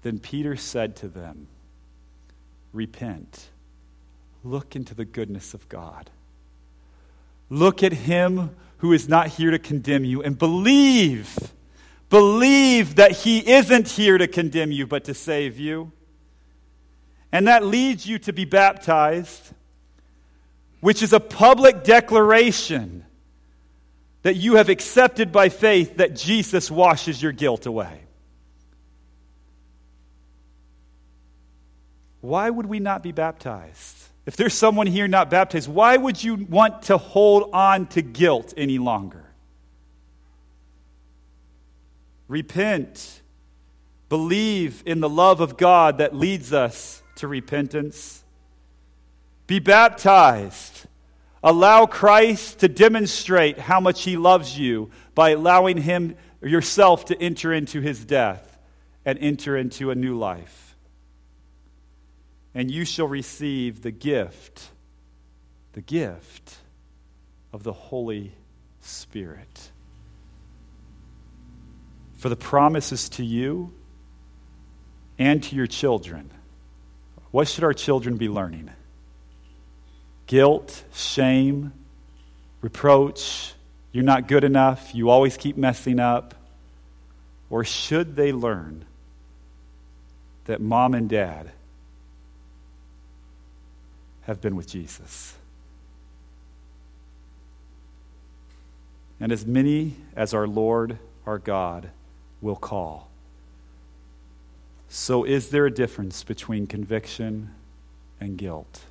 Then 0.02 0.20
Peter 0.20 0.54
said 0.54 0.96
to 0.96 1.08
them, 1.08 1.48
Repent 2.72 3.48
Look 4.44 4.74
into 4.74 4.94
the 4.94 5.04
goodness 5.04 5.54
of 5.54 5.68
God. 5.68 6.10
Look 7.48 7.82
at 7.82 7.92
Him 7.92 8.56
who 8.78 8.92
is 8.92 9.08
not 9.08 9.28
here 9.28 9.50
to 9.50 9.58
condemn 9.58 10.04
you 10.04 10.22
and 10.22 10.36
believe. 10.36 11.36
Believe 12.10 12.96
that 12.96 13.12
He 13.12 13.48
isn't 13.48 13.88
here 13.88 14.18
to 14.18 14.26
condemn 14.26 14.72
you, 14.72 14.86
but 14.86 15.04
to 15.04 15.14
save 15.14 15.58
you. 15.58 15.92
And 17.30 17.46
that 17.46 17.64
leads 17.64 18.06
you 18.06 18.18
to 18.20 18.32
be 18.32 18.44
baptized, 18.44 19.52
which 20.80 21.02
is 21.02 21.12
a 21.12 21.20
public 21.20 21.84
declaration 21.84 23.04
that 24.22 24.36
you 24.36 24.56
have 24.56 24.68
accepted 24.68 25.32
by 25.32 25.48
faith 25.48 25.96
that 25.96 26.16
Jesus 26.16 26.70
washes 26.70 27.22
your 27.22 27.32
guilt 27.32 27.66
away. 27.66 28.00
Why 32.20 32.48
would 32.48 32.66
we 32.66 32.78
not 32.78 33.02
be 33.02 33.12
baptized? 33.12 34.01
If 34.24 34.36
there's 34.36 34.54
someone 34.54 34.86
here 34.86 35.08
not 35.08 35.30
baptized, 35.30 35.68
why 35.68 35.96
would 35.96 36.22
you 36.22 36.36
want 36.36 36.82
to 36.82 36.96
hold 36.96 37.50
on 37.52 37.86
to 37.88 38.02
guilt 38.02 38.54
any 38.56 38.78
longer? 38.78 39.24
Repent. 42.28 43.20
Believe 44.08 44.82
in 44.86 45.00
the 45.00 45.08
love 45.08 45.40
of 45.40 45.56
God 45.56 45.98
that 45.98 46.14
leads 46.14 46.52
us 46.52 47.02
to 47.16 47.26
repentance. 47.26 48.22
Be 49.48 49.58
baptized. 49.58 50.86
Allow 51.42 51.86
Christ 51.86 52.60
to 52.60 52.68
demonstrate 52.68 53.58
how 53.58 53.80
much 53.80 54.04
he 54.04 54.16
loves 54.16 54.56
you 54.56 54.90
by 55.16 55.30
allowing 55.30 55.78
him 55.78 56.14
yourself 56.40 57.06
to 57.06 57.20
enter 57.20 57.52
into 57.52 57.80
his 57.80 58.04
death 58.04 58.56
and 59.04 59.18
enter 59.18 59.56
into 59.56 59.90
a 59.90 59.96
new 59.96 60.16
life 60.16 60.61
and 62.54 62.70
you 62.70 62.84
shall 62.84 63.06
receive 63.08 63.82
the 63.82 63.90
gift, 63.90 64.68
the 65.72 65.80
gift 65.80 66.56
of 67.52 67.62
the 67.62 67.72
Holy 67.72 68.32
Spirit. 68.80 69.70
For 72.14 72.28
the 72.28 72.36
promises 72.36 73.08
to 73.10 73.24
you 73.24 73.72
and 75.18 75.42
to 75.42 75.56
your 75.56 75.66
children. 75.66 76.30
What 77.30 77.48
should 77.48 77.64
our 77.64 77.72
children 77.72 78.16
be 78.16 78.28
learning? 78.28 78.70
Guilt, 80.26 80.84
shame, 80.94 81.72
reproach, 82.60 83.54
you're 83.90 84.04
not 84.04 84.28
good 84.28 84.44
enough, 84.44 84.94
you 84.94 85.10
always 85.10 85.36
keep 85.36 85.56
messing 85.56 85.98
up. 85.98 86.34
Or 87.50 87.64
should 87.64 88.16
they 88.16 88.32
learn 88.32 88.86
that 90.46 90.60
mom 90.60 90.94
and 90.94 91.08
dad 91.08 91.52
have 94.22 94.40
been 94.40 94.56
with 94.56 94.68
Jesus. 94.68 95.34
And 99.20 99.30
as 99.30 99.46
many 99.46 99.96
as 100.16 100.34
our 100.34 100.46
Lord, 100.46 100.98
our 101.26 101.38
God, 101.38 101.90
will 102.40 102.56
call. 102.56 103.08
So, 104.88 105.24
is 105.24 105.50
there 105.50 105.66
a 105.66 105.70
difference 105.70 106.22
between 106.24 106.66
conviction 106.66 107.50
and 108.20 108.36
guilt? 108.36 108.82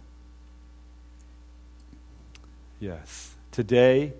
Yes. 2.79 3.36
Today, 3.51 4.13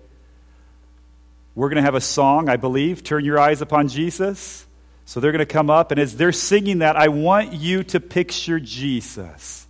we're 1.54 1.68
going 1.68 1.76
to 1.76 1.82
have 1.82 1.94
a 1.94 2.00
song, 2.00 2.48
I 2.48 2.56
believe, 2.56 3.02
Turn 3.02 3.24
Your 3.24 3.38
Eyes 3.38 3.60
Upon 3.60 3.88
Jesus. 3.88 4.66
So 5.04 5.20
they're 5.20 5.32
going 5.32 5.40
to 5.40 5.46
come 5.46 5.68
up, 5.68 5.90
and 5.90 6.00
as 6.00 6.16
they're 6.16 6.32
singing 6.32 6.78
that, 6.78 6.96
I 6.96 7.08
want 7.08 7.52
you 7.52 7.82
to 7.84 8.00
picture 8.00 8.60
Jesus. 8.60 9.66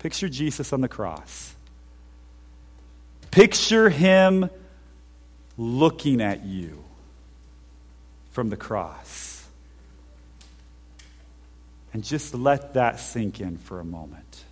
Picture 0.00 0.28
Jesus 0.28 0.72
on 0.72 0.80
the 0.80 0.88
cross. 0.88 1.54
Picture 3.30 3.90
him 3.90 4.50
looking 5.56 6.20
at 6.20 6.44
you 6.44 6.82
from 8.32 8.48
the 8.48 8.56
cross. 8.56 9.46
And 11.92 12.02
just 12.02 12.34
let 12.34 12.74
that 12.74 12.98
sink 12.98 13.40
in 13.40 13.58
for 13.58 13.78
a 13.78 13.84
moment. 13.84 14.44